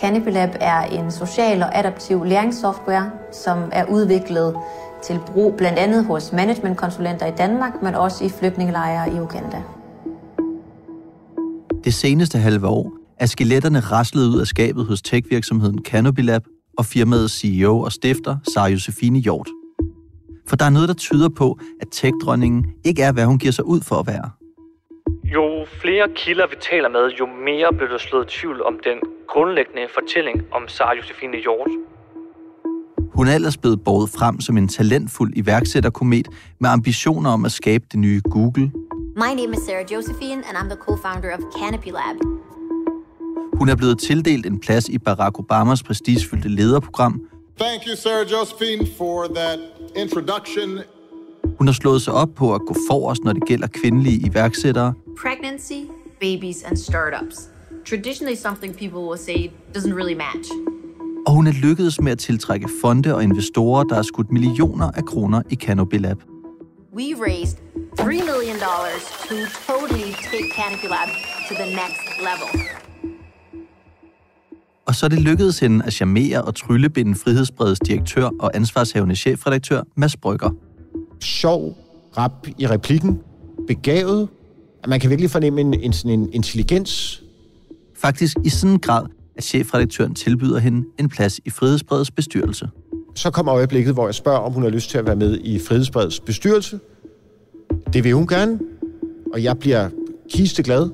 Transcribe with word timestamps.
Canopylab 0.00 0.50
er 0.60 0.80
en 0.80 1.10
social 1.10 1.62
og 1.62 1.78
adaptiv 1.78 2.24
læringssoftware, 2.24 3.10
som 3.32 3.58
er 3.72 3.84
udviklet 3.84 4.56
til 5.04 5.20
brug 5.26 5.54
blandt 5.56 5.78
andet 5.78 6.04
hos 6.04 6.32
managementkonsulenter 6.32 7.26
i 7.26 7.32
Danmark, 7.38 7.82
men 7.82 7.94
også 7.94 8.24
i 8.24 8.28
flygtningelejre 8.28 9.14
i 9.14 9.20
Uganda. 9.20 9.62
Det 11.84 11.94
seneste 11.94 12.38
halve 12.38 12.66
år 12.66 12.92
er 13.18 13.26
skeletterne 13.26 13.80
raslet 13.80 14.26
ud 14.26 14.40
af 14.40 14.46
skabet 14.46 14.86
hos 14.86 15.02
tech-virksomheden 15.02 15.78
Canopylab 15.84 16.42
og 16.78 16.86
firmaets 16.86 17.40
CEO 17.40 17.80
og 17.80 17.92
stifter, 17.92 18.36
Sara 18.54 18.68
Josefine 18.68 19.18
Hjort. 19.18 19.48
For 20.48 20.56
der 20.56 20.64
er 20.64 20.70
noget, 20.70 20.88
der 20.88 20.94
tyder 20.94 21.28
på, 21.28 21.58
at 21.80 21.88
tech-dronningen 21.94 22.66
ikke 22.84 23.02
er, 23.02 23.12
hvad 23.12 23.24
hun 23.24 23.38
giver 23.38 23.52
sig 23.52 23.64
ud 23.66 23.80
for 23.80 23.96
at 23.96 24.06
være. 24.06 24.30
Jo 25.34 25.66
flere 25.82 26.08
kilder 26.14 26.46
vi 26.46 26.56
taler 26.70 26.88
med, 26.88 27.10
jo 27.20 27.26
mere 27.26 27.72
bliver 27.72 27.90
der 27.90 27.98
slået 27.98 28.28
tvivl 28.28 28.62
om 28.62 28.74
den 28.84 28.98
grundlæggende 29.28 29.86
fortælling 29.94 30.42
om 30.52 30.68
Sara 30.68 30.94
Josefine 30.96 31.36
Hjort. 31.36 31.70
Hun 33.14 33.28
er 33.28 33.34
ellers 33.34 33.56
blevet 33.56 33.84
båret 33.84 34.10
frem 34.18 34.40
som 34.40 34.56
en 34.56 34.68
talentfuld 34.68 35.32
iværksætterkomet 35.36 36.28
med 36.58 36.70
ambitioner 36.70 37.30
om 37.30 37.44
at 37.44 37.52
skabe 37.52 37.84
det 37.92 37.98
nye 37.98 38.20
Google. 38.30 38.72
My 39.16 39.32
name 39.40 39.52
is 39.56 39.62
Sarah 39.66 39.92
Josephine, 39.92 40.42
and 40.48 40.56
I'm 40.60 40.68
the 40.74 40.80
co-founder 40.86 41.30
of 41.38 41.42
Canopy 41.60 41.90
Lab. 41.98 42.16
Hun 43.58 43.68
er 43.68 43.76
blevet 43.76 43.98
tildelt 43.98 44.46
en 44.46 44.60
plads 44.60 44.88
i 44.88 44.98
Barack 44.98 45.38
Obamas 45.38 45.82
prestigefyldte 45.82 46.48
lederprogram. 46.48 47.20
Thank 47.58 47.82
you, 47.88 47.96
Sarah 47.96 48.26
Josephine, 48.32 48.86
for 48.98 49.26
that 49.34 49.58
introduction. 49.96 50.68
Hun 51.58 51.66
har 51.66 51.74
slået 51.74 52.02
sig 52.02 52.12
op 52.12 52.28
på 52.36 52.54
at 52.54 52.60
gå 52.60 52.74
forrest, 52.90 53.24
når 53.24 53.32
det 53.32 53.44
gælder 53.46 53.66
kvindelige 53.66 54.26
iværksættere. 54.30 54.94
Pregnancy, 55.22 55.90
babies, 56.20 56.62
and 56.62 56.76
startups. 56.78 57.48
Traditionally 57.84 58.36
something 58.36 58.74
people 58.74 59.00
will 59.08 59.18
say 59.18 59.50
doesn't 59.74 59.94
really 59.94 60.14
match. 60.14 60.48
Og 61.26 61.32
hun 61.32 61.46
er 61.46 61.52
lykkedes 61.52 62.00
med 62.00 62.12
at 62.12 62.18
tiltrække 62.18 62.68
fonde 62.80 63.14
og 63.14 63.22
investorer, 63.22 63.84
der 63.84 63.94
har 63.94 64.02
skudt 64.02 64.30
millioner 64.32 64.90
af 64.90 65.04
kroner 65.04 65.42
i 65.50 65.54
Canopy 65.54 65.94
Lab. 65.94 66.16
We 66.94 67.14
raised 67.26 67.58
$3 68.00 68.04
million 68.06 68.56
to 69.28 69.36
totally 69.66 70.12
take 70.30 70.48
Canopy 70.56 70.88
Lab 70.94 71.08
to 71.48 71.54
the 71.54 71.66
next 71.66 72.04
level. 72.28 72.64
Og 74.86 74.94
så 74.94 75.06
er 75.06 75.10
det 75.10 75.20
lykkedes 75.20 75.58
hende 75.58 75.84
at 75.84 75.92
charmere 75.92 76.42
og 76.42 76.54
tryllebinde 76.54 77.14
Frihedsbredets 77.14 77.80
direktør 77.80 78.30
og 78.40 78.56
ansvarshavende 78.56 79.16
chefredaktør 79.16 79.82
Mads 79.96 80.16
Brygger. 80.16 80.50
Sjov, 81.20 81.76
rap 82.18 82.46
i 82.58 82.66
replikken, 82.66 83.20
begavet. 83.66 84.28
Man 84.86 85.00
kan 85.00 85.10
virkelig 85.10 85.30
fornemme 85.30 85.60
en, 85.60 85.74
en, 85.74 85.92
sådan 85.92 86.20
en 86.20 86.32
intelligens. 86.32 87.22
Faktisk 87.96 88.36
i 88.44 88.48
sådan 88.48 88.72
en 88.72 88.78
grad, 88.78 89.06
at 89.36 89.44
chefredaktøren 89.44 90.14
tilbyder 90.14 90.58
hende 90.58 90.88
en 90.98 91.08
plads 91.08 91.40
i 91.44 91.50
Frihedsbredets 91.50 92.10
bestyrelse. 92.10 92.68
Så 93.14 93.30
kommer 93.30 93.54
øjeblikket, 93.54 93.94
hvor 93.94 94.06
jeg 94.06 94.14
spørger, 94.14 94.38
om 94.38 94.52
hun 94.52 94.62
har 94.62 94.70
lyst 94.70 94.90
til 94.90 94.98
at 94.98 95.06
være 95.06 95.16
med 95.16 95.38
i 95.40 95.58
Frihedsbredets 95.58 96.20
bestyrelse. 96.20 96.80
Det 97.92 98.04
vil 98.04 98.12
hun 98.12 98.26
gerne, 98.26 98.60
og 99.32 99.42
jeg 99.42 99.58
bliver 99.58 99.90
kisteglad. 100.30 100.90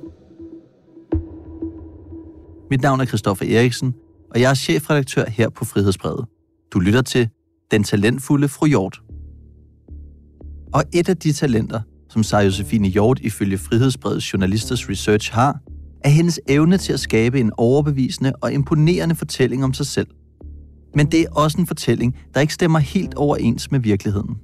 Mit 2.71 2.83
navn 2.83 3.01
er 3.01 3.05
Christoffer 3.05 3.59
Eriksen, 3.59 3.95
og 4.31 4.41
jeg 4.41 4.51
er 4.51 4.55
chefredaktør 4.55 5.25
her 5.29 5.49
på 5.49 5.65
Frihedsbredet. 5.65 6.25
Du 6.73 6.79
lytter 6.81 7.03
til 7.03 7.29
Den 7.71 7.85
Talentfulde 7.85 8.49
Fru 8.49 8.67
Hjort. 8.67 9.03
Og 10.73 10.85
et 10.93 11.09
af 11.09 11.17
de 11.17 11.33
talenter, 11.33 11.81
som 12.15 12.23
Sara 12.23 12.43
Josefine 12.43 12.89
Hjort 12.89 13.21
ifølge 13.21 13.59
Frihedsbredets 13.59 14.33
journalisters 14.33 14.89
research 14.89 15.33
har, 15.33 15.59
er 16.05 16.09
hendes 16.09 16.41
evne 16.49 16.79
til 16.79 16.93
at 16.93 17.01
skabe 17.01 17.41
en 17.41 17.53
overbevisende 17.57 18.33
og 18.41 18.53
imponerende 18.53 19.15
fortælling 19.15 19.65
om 19.65 19.75
sig 19.75 19.87
selv. 19.87 20.07
Men 20.95 21.07
det 21.07 21.21
er 21.21 21.27
også 21.31 21.59
en 21.59 21.67
fortælling, 21.67 22.17
der 22.35 22.41
ikke 22.41 22.55
stemmer 22.55 22.79
helt 22.79 23.15
overens 23.15 23.71
med 23.71 23.81
virkeligheden. 23.81 24.37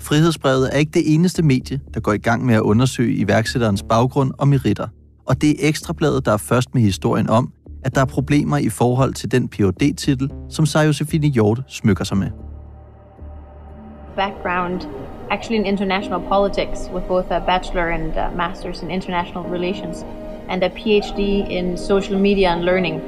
Frihedsbrevet 0.00 0.74
er 0.74 0.78
ikke 0.78 0.92
det 0.94 1.14
eneste 1.14 1.42
medie, 1.42 1.80
der 1.94 2.00
går 2.00 2.12
i 2.12 2.18
gang 2.18 2.46
med 2.46 2.54
at 2.54 2.60
undersøge 2.60 3.14
iværksætterens 3.14 3.82
baggrund 3.82 4.32
og 4.38 4.48
meritter. 4.48 4.88
Og 5.26 5.42
det 5.42 5.50
er 5.50 5.68
Ekstrabladet, 5.68 6.24
der 6.24 6.32
er 6.32 6.36
først 6.36 6.74
med 6.74 6.82
historien 6.82 7.30
om, 7.30 7.52
at 7.84 7.94
der 7.94 8.00
er 8.00 8.04
problemer 8.04 8.58
i 8.58 8.68
forhold 8.68 9.14
til 9.14 9.32
den 9.32 9.48
phd 9.48 9.94
titel 9.96 10.30
som 10.48 10.66
Sara 10.66 10.84
Josefine 10.84 11.26
Hjort 11.26 11.62
smykker 11.68 12.04
sig 12.04 12.16
med. 12.16 12.30
Background 14.16 14.80
actually 15.30 15.56
in 15.56 15.66
international 15.66 16.20
politics 16.28 16.90
with 16.94 17.06
both 17.06 17.30
a 17.30 17.38
bachelor 17.38 17.88
and 17.88 18.16
a 18.16 18.30
master's 18.36 18.82
in 18.82 18.90
international 18.90 19.44
relations 19.44 20.04
and 20.48 20.62
a 20.62 20.68
PhD 20.68 21.20
in 21.50 21.78
social 21.78 22.18
media 22.18 22.48
and 22.48 22.64
learning. 22.64 23.00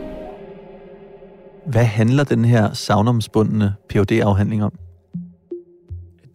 Hvad 1.66 1.84
handler 1.84 2.24
den 2.24 2.44
her 2.44 2.72
savnomsbundne 2.72 3.74
phd 3.88 4.12
afhandling 4.12 4.64
om? 4.64 4.72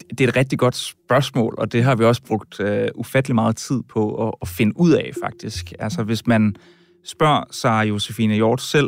Det 0.10 0.22
er 0.22 0.28
et 0.28 0.36
rigtig 0.36 0.60
godt 0.60 0.76
spørgsmål, 0.76 1.56
og 1.58 1.72
det 1.72 1.84
har 1.84 1.96
vi 1.96 2.04
også 2.04 2.24
brugt 2.24 2.60
uh, 2.60 2.68
ufattelig 2.96 3.36
meget 3.36 3.56
tid 3.56 3.84
på 3.90 4.28
at, 4.28 4.34
at 4.42 4.48
finde 4.48 4.80
ud 4.80 4.92
af, 4.92 5.12
faktisk. 5.24 5.74
Altså, 5.80 6.04
hvis 6.04 6.28
man 6.28 6.56
spørger 7.06 7.44
Sara 7.52 7.84
Josefine 7.84 8.34
Hjort 8.34 8.62
selv, 8.62 8.88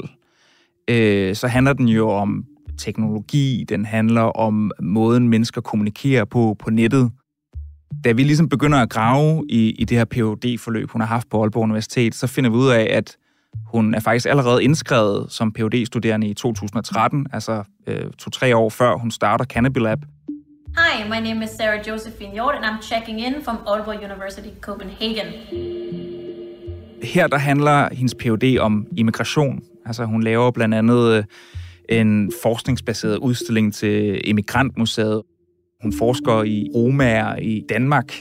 uh, 0.91 1.35
så 1.35 1.47
handler 1.47 1.73
den 1.73 1.87
jo 1.87 2.09
om 2.09 2.45
teknologi, 2.79 3.65
den 3.69 3.85
handler 3.85 4.21
om 4.21 4.71
måden, 4.81 5.29
mennesker 5.29 5.61
kommunikerer 5.61 6.25
på 6.25 6.55
på 6.59 6.69
nettet. 6.69 7.11
Da 8.03 8.11
vi 8.11 8.23
ligesom 8.23 8.49
begynder 8.49 8.77
at 8.77 8.89
grave 8.89 9.45
i, 9.49 9.71
i 9.71 9.85
det 9.85 9.97
her 9.97 10.05
phd 10.05 10.57
forløb 10.57 10.91
hun 10.91 11.01
har 11.01 11.07
haft 11.07 11.29
på 11.29 11.41
Aalborg 11.41 11.63
Universitet, 11.63 12.15
så 12.15 12.27
finder 12.27 12.49
vi 12.49 12.55
ud 12.55 12.69
af, 12.69 12.87
at 12.91 13.17
hun 13.65 13.93
er 13.93 13.99
faktisk 13.99 14.25
allerede 14.25 14.63
indskrevet 14.63 15.31
som 15.31 15.53
phd 15.53 15.85
studerende 15.85 16.27
i 16.27 16.33
2013, 16.33 17.27
altså 17.33 17.63
øh, 17.87 18.11
to-tre 18.17 18.55
år 18.55 18.69
før 18.69 18.97
hun 18.97 19.11
starter 19.11 19.45
Canopy 19.45 19.77
Lab. 19.77 19.99
Hi, 20.77 21.03
my 21.09 21.27
name 21.27 21.43
is 21.43 21.49
Sarah 21.49 21.87
Josephine 21.87 22.33
Hjort, 22.33 22.55
and 22.55 22.65
I'm 22.65 22.81
checking 22.81 23.19
in 23.19 23.33
from 23.43 23.57
Aalborg 23.67 24.03
University, 24.03 24.49
Copenhagen. 24.61 25.25
Her 27.03 27.27
der 27.27 27.37
handler 27.37 27.89
hendes 27.91 28.15
phd 28.15 28.59
om 28.59 28.87
immigration. 28.97 29.63
Altså 29.85 30.05
hun 30.05 30.23
laver 30.23 30.51
blandt 30.51 30.75
andet 30.75 31.13
øh, 31.13 31.23
en 31.89 32.31
forskningsbaseret 32.43 33.17
udstilling 33.17 33.73
til 33.73 34.21
Emigrantmuseet. 34.23 35.21
Hun 35.83 35.93
forsker 35.93 36.43
i 36.43 36.67
romaer 36.75 37.35
i 37.35 37.61
Danmark, 37.69 38.13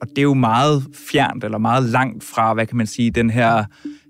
og 0.00 0.08
det 0.08 0.18
er 0.18 0.22
jo 0.22 0.34
meget 0.34 0.82
fjernt 0.94 1.44
eller 1.44 1.58
meget 1.58 1.84
langt 1.84 2.24
fra, 2.24 2.54
hvad 2.54 2.66
kan 2.66 2.76
man 2.76 2.86
sige, 2.86 3.10
den 3.10 3.30
her 3.30 3.64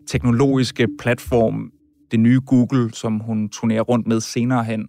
teknologiske 0.09 0.89
platform, 0.99 1.71
det 2.11 2.21
nye 2.21 2.41
Google, 2.47 2.95
som 2.95 3.19
hun 3.19 3.49
turnerer 3.49 3.83
rundt 3.83 4.07
med 4.07 4.21
senere 4.21 4.65
hen. 4.65 4.87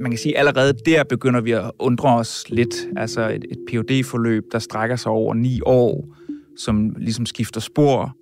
Man 0.00 0.10
kan 0.10 0.18
sige, 0.18 0.34
at 0.34 0.38
allerede 0.38 0.74
der 0.86 1.04
begynder 1.04 1.40
vi 1.40 1.50
at 1.50 1.70
undre 1.78 2.08
os 2.08 2.44
lidt. 2.48 2.74
Altså 2.96 3.28
et, 3.28 3.44
et 3.50 3.58
phd 3.68 4.04
forløb 4.04 4.42
der 4.52 4.58
strækker 4.58 4.96
sig 4.96 5.12
over 5.12 5.34
ni 5.34 5.60
år, 5.66 6.14
som 6.58 6.90
ligesom 6.98 7.26
skifter 7.26 7.60
spor. 7.60 8.16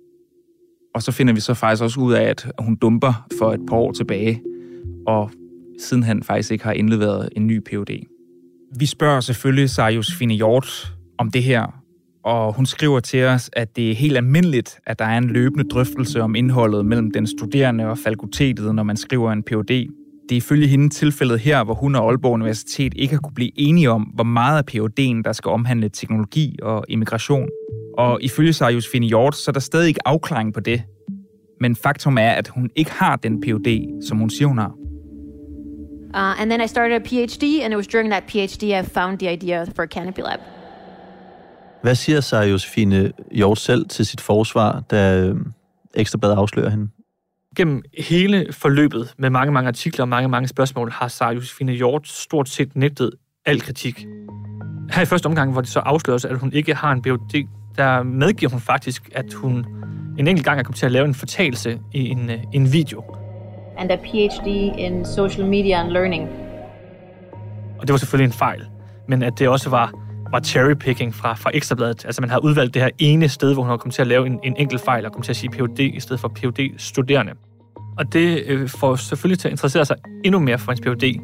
Og 0.95 1.03
så 1.03 1.11
finder 1.11 1.33
vi 1.33 1.39
så 1.39 1.53
faktisk 1.53 1.83
også 1.83 1.99
ud 1.99 2.13
af, 2.13 2.23
at 2.23 2.51
hun 2.59 2.75
dumper 2.75 3.27
for 3.39 3.53
et 3.53 3.61
par 3.69 3.75
år 3.75 3.91
tilbage 3.91 4.41
og 5.07 5.31
sidenhen 5.79 6.23
faktisk 6.23 6.51
ikke 6.51 6.63
har 6.63 6.71
indleveret 6.71 7.29
en 7.35 7.47
ny 7.47 7.59
PhD. 7.59 8.05
Vi 8.79 8.85
spørger 8.85 9.19
selvfølgelig 9.19 9.69
Sara 9.69 9.89
Josefine 9.89 10.33
Hjort 10.33 10.93
om 11.17 11.31
det 11.31 11.43
her, 11.43 11.81
og 12.23 12.53
hun 12.53 12.65
skriver 12.65 12.99
til 12.99 13.23
os, 13.23 13.49
at 13.53 13.75
det 13.75 13.91
er 13.91 13.95
helt 13.95 14.17
almindeligt, 14.17 14.79
at 14.85 14.99
der 14.99 15.05
er 15.05 15.17
en 15.17 15.27
løbende 15.27 15.69
drøftelse 15.69 16.21
om 16.21 16.35
indholdet 16.35 16.85
mellem 16.85 17.11
den 17.11 17.27
studerende 17.27 17.85
og 17.85 17.97
fakultetet, 17.97 18.75
når 18.75 18.83
man 18.83 18.97
skriver 18.97 19.31
en 19.31 19.43
Ph.D. 19.43 19.87
Det 20.29 20.35
er 20.35 20.37
ifølge 20.37 20.67
hende 20.67 20.89
tilfældet 20.89 21.39
her, 21.39 21.63
hvor 21.63 21.73
hun 21.73 21.95
og 21.95 22.09
Aalborg 22.09 22.33
Universitet 22.33 22.93
ikke 22.95 23.13
har 23.13 23.21
kunne 23.21 23.33
blive 23.33 23.51
enige 23.55 23.91
om, 23.91 24.01
hvor 24.01 24.23
meget 24.23 24.57
af 24.57 24.65
Ph.D.'en, 24.65 25.23
der 25.23 25.31
skal 25.31 25.49
omhandle 25.49 25.89
teknologi 25.89 26.59
og 26.61 26.85
immigration. 26.89 27.49
Og 27.97 28.19
ifølge 28.21 28.53
Sara 28.53 28.69
Josefine 28.69 29.05
Hjort, 29.05 29.35
så 29.35 29.51
er 29.51 29.53
der 29.53 29.59
stadig 29.59 29.87
ikke 29.87 30.07
afklaring 30.07 30.53
på 30.53 30.59
det. 30.59 30.83
Men 31.61 31.75
faktum 31.75 32.17
er, 32.17 32.29
at 32.29 32.47
hun 32.47 32.69
ikke 32.75 32.91
har 32.91 33.15
den 33.15 33.41
Ph.D., 33.41 33.87
som 34.07 34.17
hun 34.17 34.29
siger, 34.29 34.47
hun 34.47 34.57
har. 34.57 34.84
Uh, 36.15 36.41
and 36.41 36.51
then 36.51 36.61
I 36.61 36.67
started 36.67 36.95
a 36.95 37.03
PhD, 37.09 37.43
and 37.63 37.73
it 37.73 37.75
was 37.75 37.87
during 37.87 38.09
that 38.09 38.23
PhD 38.23 38.63
I 38.63 38.83
found 38.83 39.19
the 39.19 39.27
idea 39.33 39.65
for 39.75 39.85
Canopy 39.85 40.21
Lab. 40.21 40.39
Hvad 41.81 41.95
siger 41.95 42.21
Sara 42.21 42.43
Josefine 42.43 43.11
Hjort 43.31 43.59
selv 43.59 43.85
til 43.89 44.05
sit 44.05 44.21
forsvar, 44.21 44.79
da 44.79 45.21
øh, 45.21 45.35
Ekstrabladet 45.93 46.35
afslører 46.35 46.69
hende? 46.69 46.87
Gennem 47.55 47.83
hele 47.97 48.47
forløbet 48.51 49.13
med 49.17 49.29
mange, 49.29 49.51
mange 49.51 49.67
artikler 49.67 50.03
og 50.03 50.09
mange, 50.09 50.29
mange 50.29 50.47
spørgsmål, 50.47 50.91
har 50.91 51.07
Sara 51.07 51.31
Josefine 51.31 51.71
Hjort 51.71 52.07
stort 52.07 52.49
set 52.49 52.75
nægtet 52.75 53.11
al 53.45 53.61
kritik. 53.61 54.05
Her 54.91 55.01
i 55.01 55.05
første 55.05 55.25
omgang, 55.25 55.51
hvor 55.51 55.61
det 55.61 55.69
så 55.69 55.79
afsløres, 55.79 56.25
at 56.25 56.37
hun 56.37 56.53
ikke 56.53 56.73
har 56.73 56.91
en 56.91 57.01
Ph.D., 57.01 57.47
der 57.77 58.03
medgiver 58.03 58.51
hun 58.51 58.61
faktisk, 58.61 59.09
at 59.11 59.33
hun 59.33 59.65
en 60.19 60.27
enkelt 60.27 60.45
gang 60.45 60.59
er 60.59 60.63
kommet 60.63 60.77
til 60.77 60.85
at 60.85 60.91
lave 60.91 61.05
en 61.05 61.13
fortalelse 61.13 61.79
i 61.93 62.09
en, 62.09 62.29
øh, 62.29 62.37
en 62.53 62.73
video. 62.73 63.24
And 63.77 63.91
a 63.91 63.95
PhD 63.95 64.47
in 64.77 65.05
social 65.05 65.45
media 65.45 65.81
and 65.81 65.91
learning. 65.91 66.29
Og 67.79 67.87
det 67.87 67.91
var 67.91 67.97
selvfølgelig 67.97 68.33
en 68.33 68.37
fejl. 68.37 68.67
Men 69.07 69.23
at 69.23 69.33
det 69.39 69.47
også 69.47 69.69
var, 69.69 69.91
var 70.31 70.39
cherrypicking 70.39 71.15
fra, 71.15 71.33
fra 71.33 71.51
Ekstrabladet. 71.53 72.05
Altså 72.05 72.21
man 72.21 72.29
har 72.29 72.39
udvalgt 72.39 72.73
det 72.73 72.81
her 72.81 72.89
ene 72.99 73.29
sted, 73.29 73.53
hvor 73.53 73.63
hun 73.63 73.69
har 73.69 73.77
kommet 73.77 73.95
til 73.95 74.01
at 74.01 74.07
lave 74.07 74.25
en, 74.25 74.39
en 74.43 74.55
enkelt 74.57 74.81
fejl 74.81 75.05
og 75.05 75.11
kommet 75.11 75.25
til 75.25 75.31
at 75.31 75.35
sige 75.35 75.49
Ph.D. 75.49 75.79
i 75.79 75.99
stedet 75.99 76.19
for 76.19 76.27
Ph.D. 76.27 76.73
studerende. 76.77 77.33
Og 77.97 78.13
det 78.13 78.43
øh, 78.47 78.69
får 78.69 78.95
selvfølgelig 78.95 79.39
til 79.39 79.47
at 79.47 79.51
interessere 79.51 79.85
sig 79.85 79.97
endnu 80.25 80.39
mere 80.39 80.57
for 80.57 80.71
hendes 80.71 81.03
Ph.D. 81.03 81.21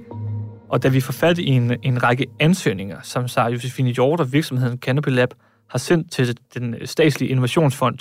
Og 0.69 0.83
da 0.83 0.87
vi 0.87 1.01
får 1.01 1.13
fat 1.13 1.37
i 1.37 1.45
en, 1.45 1.73
en 1.83 2.03
række 2.03 2.25
ansøgninger, 2.39 2.97
som 3.03 3.27
Sara 3.27 3.49
Josefine 3.49 3.89
Hjort 3.89 4.19
og 4.19 4.33
virksomheden 4.33 4.77
Canopy 4.77 5.09
Lab 5.09 5.33
har 5.69 5.79
sendt 5.79 6.11
til 6.11 6.37
den 6.53 6.75
statslige 6.85 7.29
innovationsfond, 7.29 7.97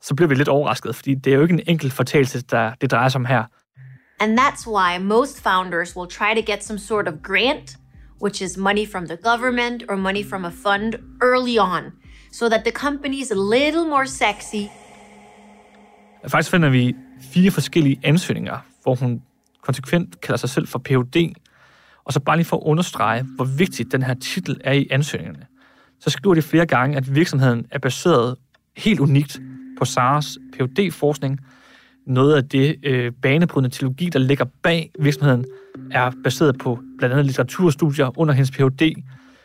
så 0.00 0.14
bliver 0.14 0.28
vi 0.28 0.34
lidt 0.34 0.48
overrasket, 0.48 0.94
fordi 0.96 1.14
det 1.14 1.32
er 1.32 1.36
jo 1.36 1.42
ikke 1.42 1.54
en 1.54 1.62
enkelt 1.66 1.92
fortælling, 1.92 2.50
der 2.50 2.72
det 2.80 2.90
drejer 2.90 3.08
sig 3.08 3.18
om 3.18 3.24
her. 3.24 3.44
And 4.22 4.38
that's 4.38 4.62
why 4.74 4.98
most 4.98 5.34
founders 5.40 5.96
will 5.96 6.10
try 6.18 6.34
to 6.34 6.42
get 6.52 6.64
some 6.64 6.78
sort 6.78 7.08
of 7.08 7.14
grant, 7.22 7.76
which 8.24 8.38
is 8.42 8.56
money 8.56 8.86
from 8.86 9.06
the 9.06 9.16
government 9.16 9.82
or 9.88 9.96
money 9.96 10.22
from 10.22 10.44
a 10.44 10.50
fund 10.64 10.90
early 11.20 11.58
on, 11.58 11.82
so 12.32 12.48
that 12.48 12.62
the 12.64 12.70
company 12.86 13.20
is 13.20 13.30
a 13.30 13.40
little 13.56 13.84
more 13.84 14.06
sexy. 14.06 14.70
Faktisk 16.28 16.50
finder 16.50 16.68
vi 16.68 16.94
fire 17.20 17.50
forskellige 17.50 18.00
ansøgninger, 18.02 18.58
hvor 18.82 18.94
hun 18.94 19.22
konsekvent 19.62 20.20
kalder 20.20 20.38
sig 20.38 20.50
selv 20.50 20.68
for 20.68 20.78
Ph.D., 20.78 21.32
og 22.04 22.12
så 22.12 22.20
bare 22.20 22.36
lige 22.36 22.46
for 22.46 22.56
at 22.56 22.62
understrege, 22.62 23.22
hvor 23.22 23.44
vigtigt 23.44 23.92
den 23.92 24.02
her 24.02 24.14
titel 24.14 24.60
er 24.64 24.72
i 24.72 24.86
ansøgningerne, 24.90 25.46
så 26.00 26.10
skriver 26.10 26.34
de 26.34 26.42
flere 26.42 26.66
gange, 26.66 26.96
at 26.96 27.14
virksomheden 27.14 27.66
er 27.70 27.78
baseret 27.78 28.36
helt 28.76 29.00
unikt 29.00 29.40
på 29.78 29.84
SARS 29.84 30.38
Ph.D.-forskning. 30.52 31.38
Noget 32.06 32.34
af 32.34 32.48
det 32.48 32.76
øh, 32.82 33.12
banebrydende 33.22 33.70
teologi, 33.76 34.08
der 34.08 34.18
ligger 34.18 34.44
bag 34.62 34.90
virksomheden, 35.00 35.44
er 35.90 36.10
baseret 36.24 36.58
på 36.58 36.78
blandt 36.98 37.12
andet 37.12 37.26
litteraturstudier 37.26 38.18
under 38.18 38.34
hendes 38.34 38.50
Ph.D. 38.50 38.94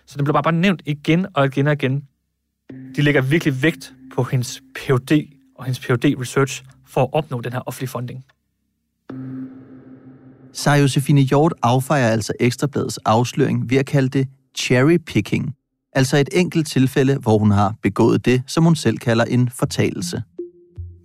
Så 0.06 0.18
det 0.18 0.24
bliver 0.26 0.34
bare, 0.34 0.44
bare 0.44 0.54
nævnt 0.54 0.82
igen 0.86 1.26
og 1.34 1.46
igen 1.46 1.68
og 1.68 1.74
igen. 1.74 2.04
De 2.96 3.02
lægger 3.02 3.22
virkelig 3.22 3.64
vægt 3.64 3.94
på 4.16 4.24
hendes 4.24 4.62
Ph.D. 4.76 5.28
og 5.56 5.66
hendes 5.66 5.80
Ph.D.-research 5.80 6.64
for 6.88 7.02
at 7.02 7.10
opnå 7.12 7.42
den 7.42 7.54
her 7.54 7.62
offentlige 7.66 7.90
funding. 7.90 8.26
Sarah 10.54 10.82
Josefine 10.82 11.22
Hjort 11.22 11.54
affejer 11.64 12.08
altså 12.08 12.34
Ekstrabladets 12.40 12.98
afsløring 12.98 13.70
ved 13.70 13.78
at 13.78 13.86
kalde 13.86 14.10
det 14.10 14.28
cherry 14.58 14.98
picking, 14.98 15.56
altså 15.94 16.18
et 16.18 16.30
enkelt 16.32 16.68
tilfælde, 16.68 17.18
hvor 17.18 17.38
hun 17.38 17.52
har 17.52 17.76
begået 17.82 18.26
det, 18.26 18.42
som 18.48 18.64
hun 18.64 18.76
selv 18.76 18.98
kalder 18.98 19.26
en 19.26 19.50
fortalelse. 19.50 20.24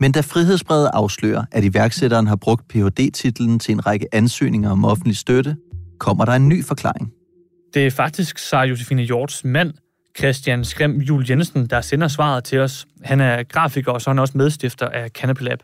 Men 0.01 0.13
da 0.13 0.21
Frihedsbrevet 0.21 0.91
afslører, 0.93 1.45
at 1.53 1.65
iværksætteren 1.65 2.27
har 2.27 2.37
brugt 2.37 2.69
Ph.D.-titlen 2.69 3.59
til 3.59 3.73
en 3.73 3.87
række 3.87 4.07
ansøgninger 4.13 4.71
om 4.71 4.85
offentlig 4.85 5.17
støtte, 5.17 5.57
kommer 5.99 6.25
der 6.25 6.33
en 6.33 6.49
ny 6.49 6.65
forklaring. 6.65 7.13
Det 7.75 7.87
er 7.87 7.91
faktisk 7.91 8.39
Sarah 8.39 8.71
Josefine 8.71 9.03
Hjorts 9.03 9.45
mand, 9.45 9.73
Christian 10.19 10.65
Skrem 10.65 11.01
Jul 11.01 11.31
Jensen, 11.31 11.67
der 11.67 11.81
sender 11.81 12.09
svaret 12.09 12.45
til 12.45 12.59
os. 12.59 12.87
Han 13.03 13.21
er 13.21 13.43
grafiker, 13.43 13.93
og 13.93 14.03
så 14.03 14.11
er 14.11 14.15
han 14.15 14.19
også 14.19 14.39
medstifter 14.39 14.89
af 14.89 15.11
Canopy 15.11 15.43
Lab. 15.43 15.63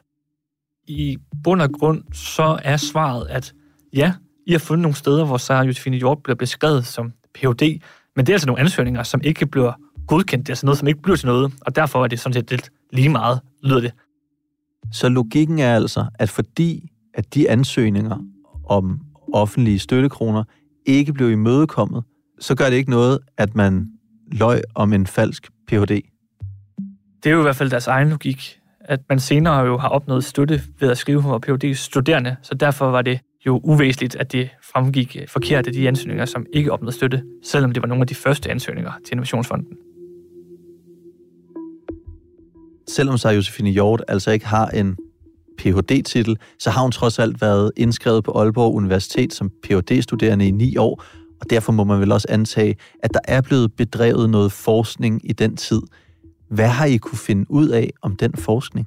I 0.88 1.16
bund 1.44 1.62
og 1.62 1.70
grund, 1.72 2.02
så 2.12 2.58
er 2.64 2.76
svaret, 2.76 3.26
at 3.30 3.52
ja, 3.92 4.12
I 4.46 4.52
har 4.52 4.58
fundet 4.58 4.82
nogle 4.82 4.96
steder, 4.96 5.24
hvor 5.24 5.36
Sarah 5.36 5.66
Josefine 5.66 5.96
Hjort 5.96 6.18
bliver 6.24 6.36
beskrevet 6.36 6.86
som 6.86 7.12
Ph.D., 7.34 7.80
men 8.16 8.26
det 8.26 8.32
er 8.32 8.34
altså 8.34 8.46
nogle 8.46 8.60
ansøgninger, 8.60 9.02
som 9.02 9.20
ikke 9.24 9.46
bliver 9.46 9.72
godkendt. 10.06 10.46
Det 10.46 10.50
er 10.50 10.54
altså 10.54 10.66
noget, 10.66 10.78
som 10.78 10.88
ikke 10.88 11.02
bliver 11.02 11.16
til 11.16 11.26
noget, 11.26 11.52
og 11.60 11.76
derfor 11.76 12.04
er 12.04 12.08
det 12.08 12.20
sådan 12.20 12.34
set 12.34 12.50
lidt 12.50 12.70
lige 12.92 13.08
meget, 13.08 13.40
lyder 13.62 13.80
det. 13.80 13.92
Så 14.92 15.08
logikken 15.08 15.58
er 15.58 15.74
altså, 15.74 16.06
at 16.14 16.28
fordi 16.28 16.88
at 17.14 17.34
de 17.34 17.50
ansøgninger 17.50 18.16
om 18.68 19.00
offentlige 19.32 19.78
støttekroner 19.78 20.44
ikke 20.86 21.12
blev 21.12 21.30
imødekommet, 21.30 22.04
så 22.40 22.54
gør 22.54 22.64
det 22.64 22.76
ikke 22.76 22.90
noget, 22.90 23.18
at 23.36 23.54
man 23.54 23.86
løj 24.32 24.60
om 24.74 24.92
en 24.92 25.06
falsk 25.06 25.50
Ph.D. 25.68 26.02
Det 27.22 27.30
er 27.30 27.30
jo 27.30 27.38
i 27.38 27.42
hvert 27.42 27.56
fald 27.56 27.70
deres 27.70 27.86
egen 27.86 28.08
logik, 28.08 28.58
at 28.80 29.00
man 29.08 29.20
senere 29.20 29.60
jo 29.60 29.78
har 29.78 29.88
opnået 29.88 30.24
støtte 30.24 30.62
ved 30.80 30.90
at 30.90 30.98
skrive, 30.98 31.22
for 31.22 31.38
Ph.D. 31.38 31.74
studerende, 31.74 32.36
så 32.42 32.54
derfor 32.54 32.90
var 32.90 33.02
det 33.02 33.20
jo 33.46 33.60
uvæsentligt, 33.64 34.16
at 34.16 34.32
det 34.32 34.48
fremgik 34.72 35.16
forkert 35.28 35.66
af 35.66 35.72
de 35.72 35.88
ansøgninger, 35.88 36.24
som 36.24 36.46
ikke 36.52 36.72
opnåede 36.72 36.96
støtte, 36.96 37.22
selvom 37.44 37.72
det 37.72 37.82
var 37.82 37.88
nogle 37.88 38.02
af 38.02 38.06
de 38.06 38.14
første 38.14 38.50
ansøgninger 38.50 38.92
til 39.04 39.12
Innovationsfonden. 39.12 39.68
Selvom 42.88 43.18
så 43.18 43.28
Josefine 43.28 43.70
Hjort 43.70 44.04
altså 44.08 44.30
ikke 44.30 44.46
har 44.46 44.66
en 44.68 44.96
Ph.D.-titel, 45.58 46.36
så 46.58 46.70
har 46.70 46.82
hun 46.82 46.92
trods 46.92 47.18
alt 47.18 47.40
været 47.40 47.72
indskrevet 47.76 48.24
på 48.24 48.32
Aalborg 48.32 48.74
Universitet 48.74 49.32
som 49.32 49.50
Ph.D.-studerende 49.62 50.46
i 50.46 50.50
ni 50.50 50.76
år, 50.76 51.02
og 51.40 51.50
derfor 51.50 51.72
må 51.72 51.84
man 51.84 52.00
vel 52.00 52.12
også 52.12 52.26
antage, 52.30 52.76
at 53.02 53.14
der 53.14 53.20
er 53.24 53.40
blevet 53.40 53.72
bedrevet 53.72 54.30
noget 54.30 54.52
forskning 54.52 55.30
i 55.30 55.32
den 55.32 55.56
tid. 55.56 55.80
Hvad 56.50 56.68
har 56.68 56.86
I 56.86 56.96
kunne 56.96 57.18
finde 57.18 57.50
ud 57.50 57.68
af 57.68 57.90
om 58.02 58.16
den 58.16 58.34
forskning? 58.36 58.86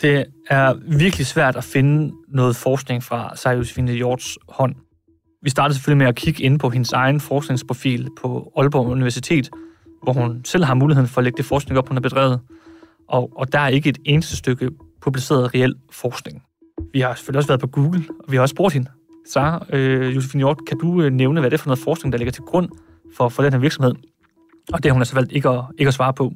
Det 0.00 0.24
er 0.50 0.74
virkelig 0.98 1.26
svært 1.26 1.56
at 1.56 1.64
finde 1.64 2.12
noget 2.28 2.56
forskning 2.56 3.02
fra 3.02 3.36
Sarah 3.36 3.58
Josefine 3.58 3.92
Hjorts 3.92 4.38
hånd. 4.48 4.74
Vi 5.42 5.50
startede 5.50 5.74
selvfølgelig 5.74 5.98
med 5.98 6.06
at 6.06 6.14
kigge 6.14 6.42
ind 6.42 6.58
på 6.58 6.70
hendes 6.70 6.92
egen 6.92 7.20
forskningsprofil 7.20 8.08
på 8.22 8.52
Aalborg 8.56 8.86
Universitet, 8.86 9.50
hvor 10.02 10.12
hun 10.12 10.44
selv 10.44 10.64
har 10.64 10.74
muligheden 10.74 11.08
for 11.08 11.20
at 11.20 11.24
lægge 11.24 11.36
det 11.36 11.44
forskning 11.44 11.78
op, 11.78 11.88
hun 11.88 11.96
har 11.96 12.00
bedrevet. 12.00 12.40
Og, 13.12 13.30
og 13.36 13.52
der 13.52 13.58
er 13.58 13.68
ikke 13.68 13.88
et 13.88 13.98
eneste 14.04 14.36
stykke 14.36 14.70
publiceret 15.00 15.54
reel 15.54 15.74
forskning. 15.90 16.42
Vi 16.92 17.00
har 17.00 17.14
selvfølgelig 17.14 17.38
også 17.38 17.48
været 17.48 17.60
på 17.60 17.66
Google, 17.66 18.04
og 18.24 18.32
vi 18.32 18.36
har 18.36 18.42
også 18.42 18.52
spurgt 18.52 18.74
hende. 18.74 18.90
Så, 19.26 19.58
øh, 19.72 20.14
Josefine 20.14 20.40
Hjort, 20.40 20.58
kan 20.66 20.78
du 20.78 21.02
øh, 21.02 21.12
nævne, 21.12 21.40
hvad 21.40 21.50
det 21.50 21.56
er 21.56 21.62
for 21.62 21.68
noget 21.68 21.78
forskning, 21.78 22.12
der 22.12 22.18
ligger 22.18 22.32
til 22.32 22.42
grund 22.42 22.68
for, 23.16 23.28
for 23.28 23.42
den 23.42 23.52
her 23.52 23.60
virksomhed? 23.60 23.94
Og 24.72 24.82
det 24.82 24.90
har 24.90 24.92
hun 24.92 25.00
altså 25.00 25.14
valgt 25.14 25.32
ikke 25.32 25.48
at, 25.48 25.64
ikke 25.78 25.88
at 25.88 25.94
svare 25.94 26.12
på. 26.12 26.32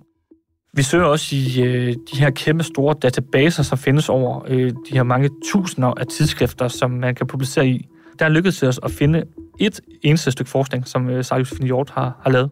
Vi 0.72 0.82
søger 0.82 1.04
også 1.04 1.36
i 1.36 1.62
øh, 1.62 1.94
de 2.12 2.18
her 2.18 2.30
kæmpe 2.30 2.64
store 2.64 2.94
databaser, 3.02 3.62
som 3.62 3.78
findes 3.78 4.08
over 4.08 4.44
øh, 4.48 4.70
de 4.70 4.92
her 4.92 5.02
mange 5.02 5.30
tusinder 5.52 5.88
af 5.88 6.06
tidsskrifter, 6.06 6.68
som 6.68 6.90
man 6.90 7.14
kan 7.14 7.26
publicere 7.26 7.68
i. 7.68 7.88
Der 8.18 8.24
er 8.24 8.28
lykkedes 8.28 8.58
til 8.58 8.68
os 8.68 8.80
at 8.82 8.90
finde 8.90 9.24
et 9.60 9.80
eneste 10.02 10.30
stykke 10.30 10.50
forskning, 10.50 10.88
som 10.88 11.10
øh, 11.10 11.24
Sarah 11.24 11.40
Josefine 11.40 11.66
Hjort 11.66 11.90
har, 11.90 12.20
har 12.22 12.30
lavet. 12.30 12.50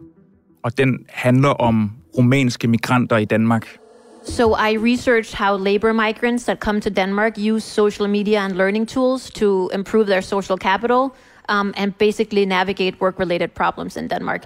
Og 0.63 0.77
den 0.77 1.05
handler 1.09 1.49
om 1.49 1.91
rumænske 2.17 2.67
migranter 2.67 3.17
i 3.17 3.25
Danmark. 3.25 3.67
So 4.25 4.55
I 4.55 4.73
researched 4.73 5.33
how 5.33 5.57
labor 5.57 5.93
migrants 5.93 6.45
that 6.45 6.59
come 6.59 6.81
to 6.81 6.89
Denmark 6.89 7.37
use 7.37 7.63
social 7.63 8.07
media 8.07 8.39
and 8.39 8.53
learning 8.55 8.87
tools 8.87 9.31
to 9.31 9.69
improve 9.73 10.05
their 10.05 10.21
social 10.21 10.57
capital 10.57 11.11
um, 11.49 11.73
and 11.77 11.93
basically 11.97 12.45
navigate 12.45 12.93
work-related 13.01 13.49
problems 13.55 13.95
in 13.95 14.07
Denmark. 14.07 14.41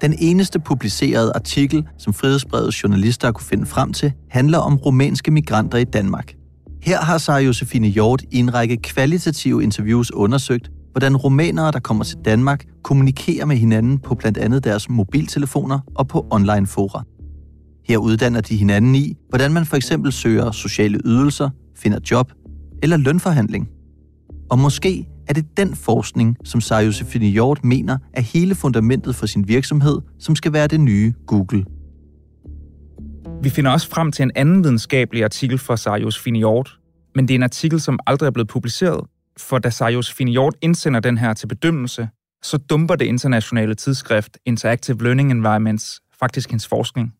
Den 0.00 0.14
eneste 0.18 0.58
publicerede 0.58 1.32
artikel, 1.34 1.84
som 1.98 2.14
Frihedsbrevets 2.14 2.82
journalister 2.82 3.32
kunne 3.32 3.46
finde 3.46 3.66
frem 3.66 3.92
til, 3.92 4.12
handler 4.30 4.58
om 4.58 4.76
rumænske 4.76 5.30
migranter 5.30 5.78
i 5.78 5.84
Danmark. 5.84 6.34
Her 6.82 7.00
har 7.00 7.18
Sara 7.18 7.38
Josefine 7.38 7.88
Hjort 7.88 8.22
i 8.30 8.38
en 8.38 8.54
række 8.54 8.76
kvalitative 8.76 9.62
interviews 9.62 10.12
undersøgt, 10.12 10.70
hvordan 10.90 11.16
rumænere, 11.16 11.72
der 11.72 11.80
kommer 11.80 12.04
til 12.04 12.16
Danmark, 12.24 12.64
kommunikerer 12.82 13.46
med 13.46 13.56
hinanden 13.56 13.98
på 13.98 14.14
blandt 14.14 14.38
andet 14.38 14.64
deres 14.64 14.88
mobiltelefoner 14.88 15.78
og 15.94 16.08
på 16.08 16.26
online 16.30 16.66
fora. 16.66 17.02
Her 17.88 17.98
uddanner 17.98 18.40
de 18.40 18.56
hinanden 18.56 18.94
i, 18.94 19.16
hvordan 19.28 19.52
man 19.52 19.66
for 19.66 19.76
eksempel 19.76 20.12
søger 20.12 20.50
sociale 20.50 21.00
ydelser, 21.04 21.50
finder 21.76 21.98
job 22.10 22.32
eller 22.82 22.96
lønforhandling. 22.96 23.68
Og 24.50 24.58
måske 24.58 25.08
er 25.28 25.32
det 25.32 25.56
den 25.56 25.74
forskning, 25.74 26.36
som 26.44 26.60
Sarah 26.60 26.86
Josefine 26.86 27.26
Hjort 27.26 27.64
mener 27.64 27.98
er 28.12 28.20
hele 28.20 28.54
fundamentet 28.54 29.16
for 29.16 29.26
sin 29.26 29.48
virksomhed, 29.48 30.00
som 30.18 30.36
skal 30.36 30.52
være 30.52 30.66
det 30.66 30.80
nye 30.80 31.12
Google. 31.26 31.64
Vi 33.42 33.50
finder 33.50 33.70
også 33.70 33.88
frem 33.88 34.12
til 34.12 34.22
en 34.22 34.30
anden 34.34 34.64
videnskabelig 34.64 35.24
artikel 35.24 35.58
fra 35.58 35.76
Sarah 35.76 36.02
Josefine 36.02 36.38
Hjort, 36.38 36.78
men 37.14 37.28
det 37.28 37.34
er 37.34 37.38
en 37.38 37.42
artikel, 37.42 37.80
som 37.80 37.98
aldrig 38.06 38.26
er 38.26 38.30
blevet 38.30 38.48
publiceret, 38.48 39.00
for 39.38 39.58
da 39.58 39.70
Sarah 39.70 39.94
Josefine 39.94 40.30
Hjort 40.30 40.54
indsender 40.62 41.00
den 41.00 41.18
her 41.18 41.34
til 41.34 41.46
bedømmelse, 41.46 42.08
så 42.42 42.56
dumper 42.56 42.96
det 42.96 43.04
internationale 43.04 43.74
tidsskrift 43.74 44.38
Interactive 44.46 45.02
Learning 45.02 45.30
Environments 45.30 46.00
faktisk 46.20 46.50
hendes 46.50 46.68
forskning. 46.68 47.12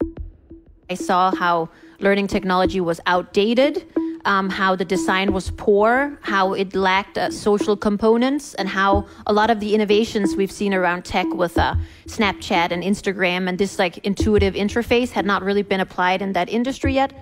I 0.91 0.95
saw 0.95 1.35
how 1.35 1.69
learning 2.01 2.27
technology 2.27 2.81
was 2.81 3.01
outdated, 3.07 3.85
um, 4.25 4.51
how 4.51 4.77
the 4.77 4.85
design 4.85 5.33
was 5.33 5.51
poor, 5.51 6.19
how 6.23 6.53
it 6.53 6.75
lacked 6.75 7.19
uh, 7.19 7.31
social 7.31 7.77
components, 7.77 8.55
and 8.55 8.69
how 8.69 9.05
a 9.27 9.33
lot 9.33 9.51
of 9.51 9.61
the 9.61 9.75
innovations 9.75 10.37
we've 10.37 10.53
seen 10.53 10.75
around 10.75 11.05
tech 11.05 11.27
with 11.35 11.57
uh, 11.59 11.75
Snapchat 12.07 12.71
and 12.73 12.83
Instagram 12.83 13.49
and 13.49 13.59
this 13.59 13.79
like 13.79 13.99
intuitive 14.05 14.55
interface 14.55 15.11
had 15.11 15.25
not 15.25 15.43
really 15.43 15.63
been 15.63 15.81
applied 15.81 16.23
in 16.23 16.33
that 16.33 16.49
industry 16.49 16.95
yet. 16.95 17.15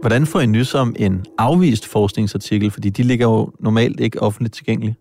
Hvordan 0.00 0.26
får 0.26 0.40
I 0.40 0.46
nys 0.46 0.74
om 0.74 0.94
en 0.98 1.26
afvist 1.38 1.86
forskningsartikel, 1.86 2.70
fordi 2.70 2.90
de 2.90 3.02
ligger 3.02 3.26
jo 3.26 3.52
normalt 3.60 4.00
ikke 4.00 4.22
offentligt 4.22 4.54
tilgængelige? 4.54 4.96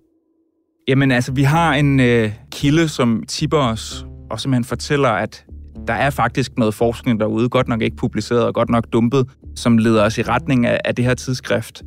Jamen 0.87 1.11
altså, 1.11 1.31
vi 1.31 1.43
har 1.43 1.73
en 1.73 1.99
øh, 1.99 2.33
kilde, 2.51 2.87
som 2.87 3.23
tipper 3.27 3.57
os, 3.57 4.05
og 4.29 4.39
simpelthen 4.39 4.63
fortæller, 4.63 5.09
at 5.09 5.45
der 5.89 5.95
er 5.95 6.09
faktisk 6.09 6.57
noget 6.57 6.73
forskning 6.73 7.19
derude, 7.19 7.49
godt 7.49 7.67
nok 7.67 7.81
ikke 7.81 7.95
publiceret 7.95 8.43
og 8.43 8.53
godt 8.53 8.69
nok 8.69 8.83
dumpet, 8.93 9.25
som 9.55 9.77
leder 9.77 10.03
os 10.03 10.17
i 10.17 10.21
retning 10.21 10.65
af, 10.65 10.79
af 10.85 10.95
det 10.95 11.05
her 11.05 11.13
tidsskrift. 11.13 11.83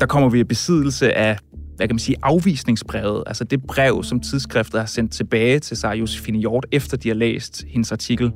Der 0.00 0.06
kommer 0.06 0.28
vi 0.28 0.40
i 0.40 0.44
besiddelse 0.44 1.12
af, 1.12 1.38
hvad 1.76 1.88
kan 1.88 1.94
man 1.94 1.98
sige, 1.98 2.16
afvisningsbrevet, 2.22 3.22
altså 3.26 3.44
det 3.44 3.62
brev, 3.62 4.02
som 4.02 4.20
tidsskriftet 4.20 4.80
har 4.80 4.86
sendt 4.86 5.12
tilbage 5.12 5.58
til 5.58 5.76
Sarah 5.76 6.00
Josefine 6.00 6.38
Hjort, 6.38 6.66
efter 6.72 6.96
de 6.96 7.08
har 7.08 7.14
læst 7.14 7.64
hendes 7.68 7.92
artikel. 7.92 8.32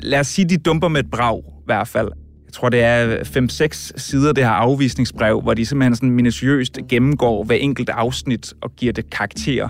Lad 0.00 0.20
os 0.20 0.26
sige, 0.26 0.48
de 0.48 0.56
dumper 0.56 0.88
med 0.88 1.04
et 1.04 1.10
brag, 1.10 1.38
i 1.38 1.64
hvert 1.66 1.88
fald. 1.88 2.08
Jeg 2.08 2.46
jeg 2.46 2.52
tror 2.52 2.68
det 2.68 2.82
er 2.82 3.16
5-6 3.16 3.92
sider, 3.96 4.32
det 4.32 4.44
her 4.44 4.50
afvisningsbrev, 4.50 5.40
hvor 5.40 5.54
de 5.54 5.66
simpelthen 5.66 5.96
sådan 5.96 6.10
minutiøst 6.10 6.78
gennemgår 6.88 7.44
hver 7.44 7.56
enkelt 7.56 7.88
afsnit 7.88 8.54
og 8.62 8.76
giver 8.76 8.92
det 8.92 9.10
karakter. 9.10 9.68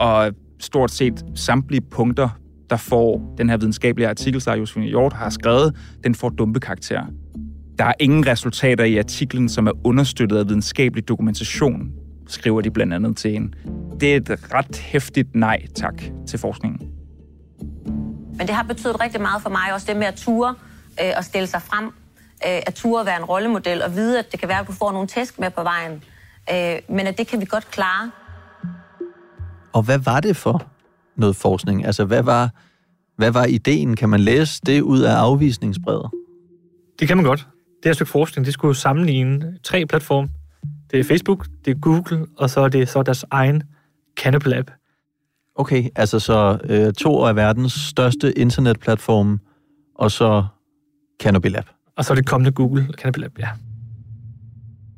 Og 0.00 0.32
stort 0.60 0.90
set 0.90 1.24
samtlige 1.34 1.80
punkter, 1.80 2.28
der 2.70 2.76
får 2.76 3.34
den 3.38 3.50
her 3.50 3.56
videnskabelige 3.56 4.08
artikel, 4.08 4.40
som 4.40 4.58
Josefine 4.58 4.86
Hjort 4.86 5.12
har 5.12 5.30
skrevet, 5.30 5.76
den 6.04 6.14
får 6.14 6.28
dumpe 6.28 6.60
karakter. 6.60 7.02
Der 7.78 7.84
er 7.84 7.92
ingen 8.00 8.26
resultater 8.26 8.84
i 8.84 8.98
artiklen, 8.98 9.48
som 9.48 9.66
er 9.66 9.86
understøttet 9.86 10.38
af 10.38 10.48
videnskabelig 10.48 11.08
dokumentation, 11.08 11.92
skriver 12.26 12.60
de 12.60 12.70
blandt 12.70 12.94
andet 12.94 13.16
til 13.16 13.34
en. 13.34 13.54
Det 14.00 14.12
er 14.12 14.16
et 14.16 14.54
ret 14.54 14.76
hæftigt 14.76 15.34
nej 15.34 15.66
tak 15.74 16.02
til 16.26 16.38
forskningen. 16.38 16.90
Men 18.38 18.46
det 18.46 18.50
har 18.50 18.62
betydet 18.62 19.00
rigtig 19.00 19.20
meget 19.20 19.42
for 19.42 19.50
mig, 19.50 19.74
også 19.74 19.86
det 19.88 19.96
med 19.96 20.06
at 20.06 20.14
ture 20.14 20.54
øh, 21.02 21.12
og 21.16 21.24
stille 21.24 21.46
sig 21.46 21.62
frem, 21.62 21.84
øh, 21.86 22.62
at 22.66 22.74
ture 22.74 23.06
være 23.06 23.16
en 23.16 23.24
rollemodel 23.24 23.82
og 23.82 23.94
vide, 23.94 24.18
at 24.18 24.32
det 24.32 24.40
kan 24.40 24.48
være, 24.48 24.60
at 24.60 24.66
du 24.66 24.72
får 24.72 24.92
nogle 24.92 25.08
tæsk 25.08 25.38
med 25.38 25.50
på 25.50 25.62
vejen, 25.62 26.04
øh, 26.52 26.96
men 26.96 27.06
at 27.06 27.18
det 27.18 27.26
kan 27.26 27.40
vi 27.40 27.44
godt 27.44 27.70
klare. 27.70 28.10
Og 29.72 29.82
hvad 29.82 29.98
var 29.98 30.20
det 30.20 30.36
for 30.36 30.66
noget 31.20 31.36
forskning? 31.36 31.86
Altså, 31.86 32.04
hvad 32.04 32.22
var, 32.22 32.50
hvad 33.16 33.30
var 33.30 33.44
ideen? 33.44 33.96
Kan 33.96 34.08
man 34.08 34.20
læse 34.20 34.60
det 34.66 34.80
ud 34.80 35.00
af 35.00 35.12
afvisningsbrevet? 35.12 36.10
Det 37.00 37.08
kan 37.08 37.16
man 37.16 37.26
godt. 37.26 37.48
Det 37.82 37.88
her 37.88 37.92
stykke 37.92 38.10
forskning, 38.10 38.46
det 38.46 38.54
skulle 38.54 38.76
sammenligne 38.76 39.58
tre 39.64 39.86
platforme. 39.86 40.28
Det 40.90 41.00
er 41.00 41.04
Facebook, 41.04 41.46
det 41.64 41.70
er 41.70 41.78
Google, 41.80 42.26
og 42.38 42.50
så 42.50 42.60
er 42.60 42.68
det 42.68 42.88
så 42.88 43.02
deres 43.02 43.24
egen 43.30 43.62
Canopy 44.16 44.46
Lab. 44.46 44.70
Okay, 45.54 45.88
altså 45.96 46.18
så 46.18 46.58
øh, 46.64 46.92
to 46.92 47.24
af 47.24 47.36
verdens 47.36 47.72
største 47.72 48.38
internetplatforme, 48.38 49.38
og 49.94 50.10
så 50.10 50.44
Canopy 51.22 51.46
Lab. 51.46 51.64
Og 51.96 52.04
så 52.04 52.12
er 52.12 52.14
det 52.14 52.26
kommende 52.26 52.52
Google 52.52 52.88
Canopy 52.98 53.18
Lab, 53.18 53.38
ja. 53.38 53.48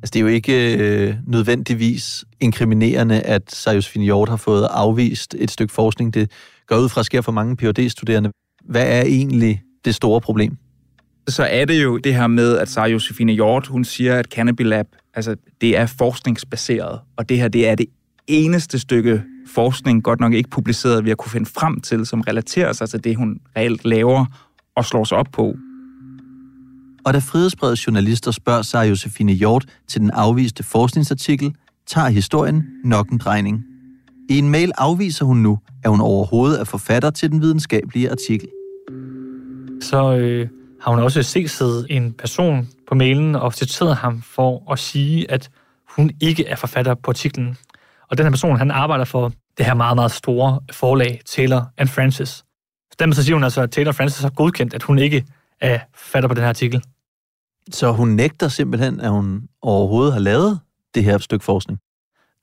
Altså, 0.03 0.11
det 0.13 0.19
er 0.19 0.21
jo 0.21 0.27
ikke 0.27 0.77
øh, 0.77 1.15
nødvendigvis 1.27 2.25
inkriminerende, 2.39 3.21
at 3.21 3.41
Sajus 3.51 3.93
Hjort 3.93 4.29
har 4.29 4.37
fået 4.37 4.67
afvist 4.71 5.35
et 5.39 5.51
stykke 5.51 5.73
forskning. 5.73 6.13
Det 6.13 6.31
går 6.67 6.77
ud 6.77 6.89
fra 6.89 6.99
at 6.99 7.05
sker 7.05 7.21
for 7.21 7.31
mange 7.31 7.57
phd 7.57 7.89
studerende 7.89 8.31
Hvad 8.65 8.87
er 8.87 9.01
egentlig 9.01 9.61
det 9.85 9.95
store 9.95 10.21
problem? 10.21 10.57
Så 11.27 11.43
er 11.43 11.65
det 11.65 11.83
jo 11.83 11.97
det 11.97 12.15
her 12.15 12.27
med, 12.27 12.57
at 12.57 12.69
Sarah 12.69 12.91
Josefine 12.91 13.31
Hjort, 13.31 13.67
hun 13.67 13.83
siger, 13.83 14.19
at 14.19 14.25
Canopy 14.25 14.61
Lab, 14.61 14.85
altså, 15.13 15.35
det 15.61 15.77
er 15.77 15.85
forskningsbaseret, 15.85 16.99
og 17.17 17.29
det 17.29 17.37
her, 17.37 17.47
det 17.47 17.67
er 17.67 17.75
det 17.75 17.85
eneste 18.27 18.79
stykke 18.79 19.23
forskning, 19.47 20.03
godt 20.03 20.19
nok 20.19 20.33
ikke 20.33 20.49
publiceret, 20.49 21.03
vi 21.03 21.09
har 21.09 21.15
kunne 21.15 21.31
finde 21.31 21.49
frem 21.49 21.81
til, 21.81 22.05
som 22.05 22.21
relaterer 22.21 22.73
sig 22.73 22.89
til 22.89 23.03
det, 23.03 23.15
hun 23.15 23.39
reelt 23.57 23.85
laver 23.85 24.25
og 24.75 24.85
slår 24.85 25.03
sig 25.03 25.17
op 25.17 25.27
på. 25.33 25.55
Og 27.05 27.13
da 27.13 27.19
Frihedsbredets 27.19 27.87
journalister 27.87 28.31
spørger 28.31 28.61
sig 28.61 28.89
Josefine 28.89 29.31
Hjort 29.31 29.65
til 29.87 30.01
den 30.01 30.11
afviste 30.11 30.63
forskningsartikel, 30.63 31.55
tager 31.87 32.07
historien 32.07 32.63
nok 32.83 33.09
en 33.09 33.17
drejning. 33.17 33.63
I 34.29 34.37
en 34.37 34.49
mail 34.49 34.71
afviser 34.77 35.25
hun 35.25 35.37
nu, 35.37 35.59
at 35.83 35.89
hun 35.89 36.01
overhovedet 36.01 36.59
er 36.59 36.63
forfatter 36.63 37.09
til 37.09 37.31
den 37.31 37.41
videnskabelige 37.41 38.11
artikel. 38.11 38.47
Så 39.81 40.17
øh, 40.17 40.49
har 40.81 40.91
hun 40.91 40.99
også 40.99 41.23
set 41.23 41.85
en 41.89 42.13
person 42.13 42.67
på 42.87 42.95
mailen 42.95 43.35
og 43.35 43.53
citeret 43.53 43.95
ham 43.95 44.21
for 44.21 44.71
at 44.71 44.79
sige, 44.79 45.31
at 45.31 45.49
hun 45.97 46.11
ikke 46.21 46.47
er 46.47 46.55
forfatter 46.55 46.95
på 46.95 47.11
artiklen. 47.11 47.57
Og 48.09 48.17
den 48.17 48.25
her 48.25 48.31
person, 48.31 48.57
han 48.57 48.71
arbejder 48.71 49.05
for 49.05 49.31
det 49.57 49.65
her 49.65 49.73
meget, 49.73 49.95
meget 49.95 50.11
store 50.11 50.59
forlag, 50.71 51.21
Taylor 51.25 51.65
and 51.77 51.89
Francis. 51.89 52.43
Dermed 52.99 53.15
så 53.15 53.23
siger 53.23 53.35
hun 53.35 53.43
altså, 53.43 53.61
at 53.61 53.71
Taylor 53.71 53.91
Francis 53.91 54.21
har 54.21 54.29
godkendt, 54.29 54.73
at 54.73 54.83
hun 54.83 54.99
ikke 54.99 55.25
er 55.61 55.79
forfatter 55.95 56.27
på 56.27 56.33
den 56.33 56.41
her 56.41 56.49
artikel. 56.49 56.83
Så 57.71 57.91
hun 57.91 58.09
nægter 58.09 58.47
simpelthen, 58.47 58.99
at 58.99 59.09
hun 59.09 59.43
overhovedet 59.61 60.13
har 60.13 60.19
lavet 60.19 60.59
det 60.95 61.03
her 61.03 61.17
stykke 61.17 61.45
forskning? 61.45 61.79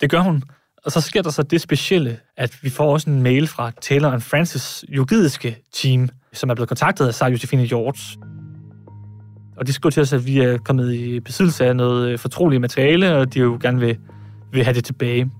Det 0.00 0.10
gør 0.10 0.20
hun. 0.20 0.42
Og 0.84 0.92
så 0.92 1.00
sker 1.00 1.22
der 1.22 1.30
så 1.30 1.42
det 1.42 1.60
specielle, 1.60 2.18
at 2.36 2.58
vi 2.62 2.70
får 2.70 2.92
også 2.92 3.10
en 3.10 3.22
mail 3.22 3.46
fra 3.46 3.70
Taylor 3.80 4.10
and 4.10 4.20
Francis 4.20 4.84
juridiske 4.88 5.62
team, 5.74 6.08
som 6.32 6.50
er 6.50 6.54
blevet 6.54 6.68
kontaktet 6.68 7.06
af 7.06 7.14
Sarah 7.14 7.32
Josefine 7.32 7.68
George. 7.68 8.26
Og 9.56 9.66
de 9.66 9.72
skriver 9.72 9.90
til 9.90 10.00
os, 10.00 10.12
at 10.12 10.26
vi 10.26 10.40
er 10.40 10.58
kommet 10.58 10.94
i 10.94 11.20
besiddelse 11.20 11.66
af 11.66 11.76
noget 11.76 12.08
øh, 12.08 12.18
fortroligt 12.18 12.60
materiale, 12.60 13.16
og 13.16 13.34
de 13.34 13.38
jo 13.38 13.58
gerne 13.62 13.80
vil, 13.80 13.98
vil 14.52 14.64
have 14.64 14.74
det 14.74 14.84
tilbage. 14.84 15.30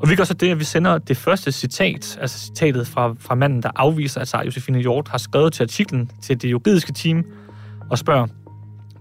Og 0.00 0.10
vi 0.10 0.16
gør 0.16 0.24
så 0.24 0.34
det, 0.34 0.50
at 0.50 0.58
vi 0.58 0.64
sender 0.64 0.98
det 0.98 1.16
første 1.16 1.52
citat, 1.52 2.18
altså 2.20 2.38
citatet 2.38 2.86
fra, 2.86 3.14
fra 3.18 3.34
manden, 3.34 3.62
der 3.62 3.70
afviser, 3.76 4.20
at 4.20 4.28
Sarah 4.28 4.46
Josefine 4.46 4.80
Hjort 4.80 5.08
har 5.08 5.18
skrevet 5.18 5.52
til 5.52 5.62
artiklen 5.62 6.10
til 6.22 6.42
det 6.42 6.50
juridiske 6.50 6.92
team, 6.92 7.24
og 7.90 7.98
spørger, 7.98 8.26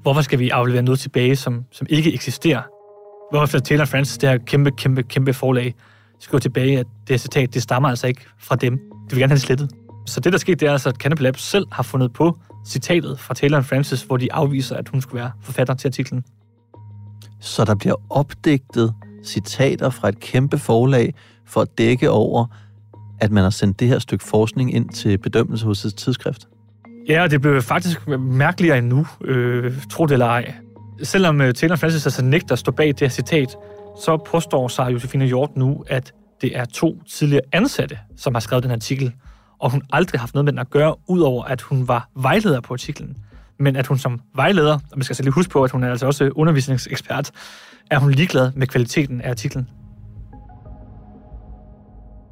hvorfor 0.03 0.21
skal 0.21 0.39
vi 0.39 0.49
aflevere 0.49 0.81
noget 0.81 0.99
tilbage, 0.99 1.35
som, 1.35 1.65
som 1.71 1.87
ikke 1.89 2.13
eksisterer? 2.13 2.61
Hvorfor 3.31 3.59
Taylor 3.59 3.85
Francis, 3.85 4.17
det 4.17 4.29
her 4.29 4.37
kæmpe, 4.37 4.71
kæmpe, 4.71 5.03
kæmpe 5.03 5.33
forlag, 5.33 5.75
skrive 6.19 6.39
tilbage, 6.39 6.79
at 6.79 6.85
det 6.85 7.09
her 7.09 7.17
citat, 7.17 7.53
det 7.53 7.63
stammer 7.63 7.89
altså 7.89 8.07
ikke 8.07 8.21
fra 8.39 8.55
dem. 8.55 8.73
Det 8.77 9.11
vil 9.11 9.19
gerne 9.19 9.29
have 9.29 9.35
det 9.35 9.41
slettet. 9.41 9.71
Så 10.05 10.19
det, 10.19 10.33
der 10.33 10.39
skete, 10.39 10.55
det 10.55 10.67
er 10.67 10.71
altså, 10.71 10.89
at 10.89 10.95
Canopy 10.95 11.21
Labs 11.21 11.41
selv 11.41 11.65
har 11.71 11.83
fundet 11.83 12.13
på 12.13 12.37
citatet 12.67 13.19
fra 13.19 13.33
Taylor 13.33 13.61
Francis, 13.61 14.01
hvor 14.01 14.17
de 14.17 14.33
afviser, 14.33 14.75
at 14.75 14.89
hun 14.89 15.01
skulle 15.01 15.21
være 15.21 15.31
forfatter 15.41 15.73
til 15.73 15.87
artiklen. 15.87 16.23
Så 17.39 17.65
der 17.65 17.75
bliver 17.75 17.95
opdigtet 18.09 18.93
citater 19.25 19.89
fra 19.89 20.09
et 20.09 20.19
kæmpe 20.19 20.57
forlag 20.57 21.13
for 21.45 21.61
at 21.61 21.77
dække 21.77 22.09
over, 22.09 22.45
at 23.19 23.31
man 23.31 23.43
har 23.43 23.49
sendt 23.49 23.79
det 23.79 23.87
her 23.87 23.99
stykke 23.99 24.25
forskning 24.25 24.73
ind 24.73 24.89
til 24.89 25.17
bedømmelse 25.17 25.65
hos 25.65 25.85
et 25.85 25.95
tidsskrift. 25.95 26.47
Ja, 27.09 27.23
og 27.23 27.31
det 27.31 27.41
blev 27.41 27.61
faktisk 27.61 28.07
mærkeligere 28.19 28.77
end 28.77 28.87
nu, 28.87 29.07
øh, 29.25 29.73
tro 29.89 30.05
det 30.05 30.11
eller 30.11 30.25
ej. 30.25 30.53
Selvom 31.03 31.41
uh, 31.41 31.51
Taylor 31.51 31.75
Francis 31.75 32.05
altså 32.05 32.23
nægter 32.23 32.53
at 32.53 32.59
stå 32.59 32.71
bag 32.71 32.87
det 32.87 32.99
her 32.99 33.09
citat, 33.09 33.55
så 34.05 34.17
påstår 34.17 34.67
sig 34.67 34.93
Josefine 34.93 35.25
Hjort 35.25 35.49
nu, 35.55 35.83
at 35.87 36.13
det 36.41 36.57
er 36.57 36.65
to 36.65 37.03
tidligere 37.09 37.43
ansatte, 37.51 37.99
som 38.17 38.35
har 38.35 38.39
skrevet 38.39 38.63
den 38.63 38.71
artikel, 38.71 39.13
og 39.59 39.71
hun 39.71 39.81
aldrig 39.93 40.19
har 40.19 40.21
haft 40.21 40.33
noget 40.33 40.45
med 40.45 40.51
den 40.51 40.59
at 40.59 40.69
gøre, 40.69 40.95
udover 41.07 41.43
at 41.43 41.61
hun 41.61 41.87
var 41.87 42.09
vejleder 42.15 42.61
på 42.61 42.73
artiklen. 42.73 43.17
Men 43.59 43.75
at 43.75 43.87
hun 43.87 43.97
som 43.97 44.21
vejleder, 44.35 44.73
og 44.73 44.97
man 44.97 45.03
skal 45.03 45.13
altså 45.13 45.23
lige 45.23 45.33
huske 45.33 45.51
på, 45.51 45.63
at 45.63 45.71
hun 45.71 45.83
er 45.83 45.89
altså 45.89 46.05
også 46.05 46.29
undervisningsekspert, 46.35 47.31
er 47.91 47.99
hun 47.99 48.11
ligeglad 48.11 48.51
med 48.55 48.67
kvaliteten 48.67 49.21
af 49.21 49.29
artiklen. 49.29 49.69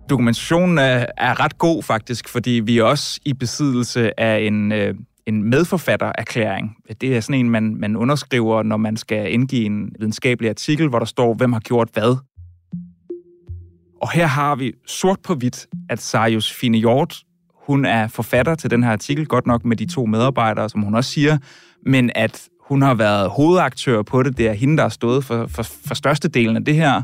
Dokumentationen 0.10 0.78
er, 0.78 1.06
er 1.18 1.40
ret 1.40 1.58
god 1.58 1.84
faktisk, 1.84 2.30
fordi 2.30 2.52
vi 2.52 2.78
er 2.78 2.84
også 2.84 3.20
i 3.26 3.34
besiddelse 3.34 4.20
af 4.20 4.40
en, 4.40 4.72
øh, 4.72 4.96
en 5.26 5.44
medforfattererklæring. 5.44 6.76
Det 7.02 7.16
er 7.16 7.22
sådan 7.22 7.40
en, 7.40 7.50
man, 7.50 7.76
man 7.76 7.96
underskriver, 7.96 8.64
når 8.64 8.78
man 8.78 8.98
skal 8.98 9.34
indgive 9.34 9.66
en 9.66 9.90
videnskabelig 10.00 10.50
artikel, 10.50 10.88
hvor 10.88 11.00
der 11.00 11.06
står, 11.06 11.34
hvem 11.34 11.54
har 11.54 11.60
gjort 11.60 11.90
hvad. 11.94 12.18
Og 14.02 14.12
her 14.12 14.28
har 14.28 14.56
vi 14.56 14.74
sort 14.88 15.20
på 15.24 15.36
hvidt, 15.36 15.68
at 15.90 16.02
Sarius 16.02 16.54
Fine 16.54 16.78
Hjort, 16.78 17.24
hun 17.68 17.86
er 17.86 18.08
forfatter 18.08 18.56
til 18.56 18.72
den 18.72 18.84
her 18.84 18.92
artikel, 18.92 19.26
godt 19.26 19.48
nok 19.48 19.66
med 19.66 19.78
de 19.78 19.86
to 19.86 20.06
medarbejdere, 20.06 20.70
som 20.70 20.82
hun 20.82 20.96
også 20.96 21.12
siger, 21.12 21.38
men 21.86 22.12
at 22.16 22.50
hun 22.62 22.82
har 22.82 22.94
været 22.94 23.30
hovedaktør 23.30 24.02
på 24.02 24.24
det. 24.24 24.38
Det 24.38 24.48
er 24.48 24.54
hende, 24.54 24.78
der 24.78 24.84
har 24.84 24.90
stået 24.90 25.26
for, 25.26 25.48
for, 25.48 25.64
for 25.64 25.96
størstedelen 25.96 26.56
af 26.56 26.66
det 26.66 26.76
her. 26.76 27.02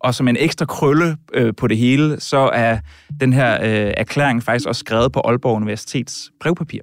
Og 0.00 0.14
som 0.14 0.28
en 0.28 0.36
ekstra 0.36 0.66
krølle 0.66 1.16
øh, 1.34 1.54
på 1.56 1.66
det 1.66 1.76
hele, 1.76 2.20
så 2.20 2.38
er 2.38 2.78
den 3.20 3.32
her 3.32 3.54
øh, 3.62 3.92
erklæring 3.96 4.42
faktisk 4.42 4.68
også 4.68 4.78
skrevet 4.78 5.12
på 5.12 5.20
Aalborg 5.24 5.56
Universitets 5.56 6.30
brevpapir. 6.40 6.80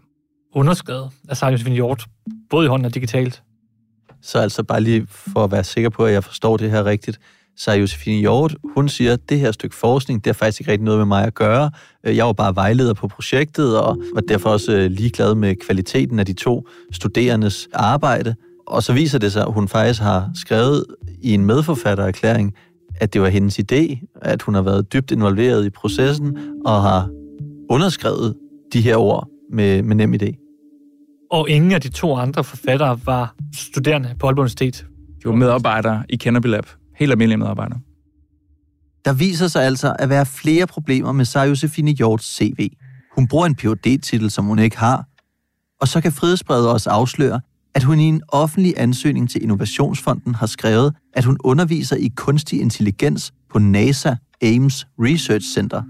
Underskrevet 0.56 1.10
af 1.30 1.38
Sarah 1.38 1.54
Josefine 1.54 1.76
Hjort, 1.76 2.06
både 2.50 2.66
i 2.66 2.68
hånden 2.70 2.86
og 2.86 2.94
digitalt. 2.94 3.44
Så 4.22 4.40
altså 4.40 4.64
bare 4.64 4.82
lige 4.82 5.08
for 5.10 5.44
at 5.44 5.52
være 5.52 5.64
sikker 5.64 5.90
på, 5.90 6.06
at 6.06 6.14
jeg 6.14 6.24
forstår 6.24 6.58
det 6.58 6.72
her 6.72 6.86
rigtigt. 6.86 7.20
Så 7.58 7.72
Josefine 7.72 8.20
Hjort, 8.20 8.56
hun 8.76 8.90
siger, 8.90 9.14
at 9.14 9.30
det 9.30 9.40
her 9.40 9.52
stykke 9.52 9.76
forskning, 9.76 10.24
det 10.24 10.30
har 10.30 10.34
faktisk 10.34 10.62
ikke 10.62 10.72
rigtig 10.72 10.86
noget 10.86 11.00
med 11.00 11.06
mig 11.06 11.24
at 11.26 11.34
gøre. 11.34 11.72
Øh, 12.04 12.18
jeg 12.18 12.26
var 12.26 12.34
bare 12.34 12.56
vejleder 12.56 12.94
på 12.94 13.08
projektet, 13.08 13.80
og 13.80 13.98
var 14.14 14.22
derfor 14.22 14.50
også 14.50 14.72
øh, 14.72 14.92
ligeglad 14.92 15.36
med 15.36 15.56
kvaliteten 15.56 16.20
af 16.20 16.26
de 16.26 16.34
to 16.34 16.68
studerendes 16.92 17.68
arbejde. 17.74 18.36
Og 18.68 18.84
så 18.84 18.94
viser 18.94 19.20
det 19.20 19.32
sig, 19.32 19.42
at 19.42 19.54
hun 19.54 19.68
faktisk 19.68 20.02
har 20.02 20.30
skrevet 20.36 20.86
i 21.22 21.34
en 21.34 21.46
medforfattererklæring, 21.46 22.54
at 23.02 23.14
det 23.14 23.22
var 23.22 23.28
hendes 23.28 23.60
idé, 23.60 24.08
at 24.22 24.42
hun 24.42 24.56
har 24.56 24.62
været 24.62 24.94
dybt 24.94 25.12
involveret 25.12 25.66
i 25.66 25.70
processen 25.70 26.38
og 26.66 26.82
har 26.82 27.10
underskrevet 27.70 28.36
de 28.74 28.82
her 28.82 28.96
ord 28.96 29.30
med, 29.52 29.84
med 29.84 29.96
nem 29.96 30.14
idé. 30.14 30.42
Og 31.32 31.50
ingen 31.50 31.72
af 31.72 31.82
de 31.82 31.90
to 31.90 32.16
andre 32.16 32.44
forfattere 32.44 33.00
var 33.06 33.36
studerende 33.56 34.16
på 34.20 34.28
Aalborg 34.28 34.42
Universitet. 34.42 34.86
De 35.24 35.30
var 35.30 35.36
medarbejdere 35.36 36.04
i 36.10 36.18
Canopy 36.18 36.48
Lab. 36.48 36.66
Helt 36.96 37.12
almindelige 37.12 37.38
medarbejdere. 37.38 37.80
Der 39.06 39.14
viser 39.14 39.48
sig 39.48 39.64
altså 39.64 39.96
at 40.00 40.10
være 40.10 40.26
flere 40.26 40.68
problemer 40.68 41.12
med 41.12 41.26
Sarah 41.26 41.50
Josefine 41.50 41.92
Hjorts 41.92 42.36
CV. 42.36 42.70
Hun 43.16 43.28
bruger 43.28 43.46
en 43.46 43.56
phd 43.56 44.02
titel 44.02 44.32
som 44.32 44.46
hun 44.46 44.60
ikke 44.60 44.78
har. 44.78 45.06
Og 45.82 45.88
så 45.88 46.02
kan 46.02 46.12
Frihedsbrevet 46.12 46.70
også 46.70 46.90
afsløre, 46.90 47.42
at 47.76 47.84
hun 47.84 48.00
i 48.00 48.04
en 48.04 48.22
offentlig 48.28 48.74
ansøgning 48.78 49.30
til 49.30 49.44
Innovationsfonden 49.44 50.36
har 50.36 50.46
skrevet, 50.46 50.94
at 51.14 51.26
hun 51.26 51.38
underviser 51.44 51.96
i 51.96 52.12
kunstig 52.16 52.62
intelligens 52.62 53.34
på 53.50 53.60
NASA 53.60 54.16
Ames 54.42 54.88
Research 55.00 55.54
Center. 55.54 55.82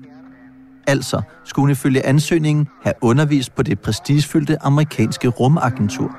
Altså 0.88 1.22
skulle 1.44 1.64
hun 1.64 1.72
ifølge 1.72 2.06
ansøgningen 2.06 2.68
have 2.84 2.94
undervist 3.02 3.56
på 3.56 3.64
det 3.64 3.80
prestigefyldte 3.80 4.64
amerikanske 4.64 5.28
rumagentur. 5.28 6.18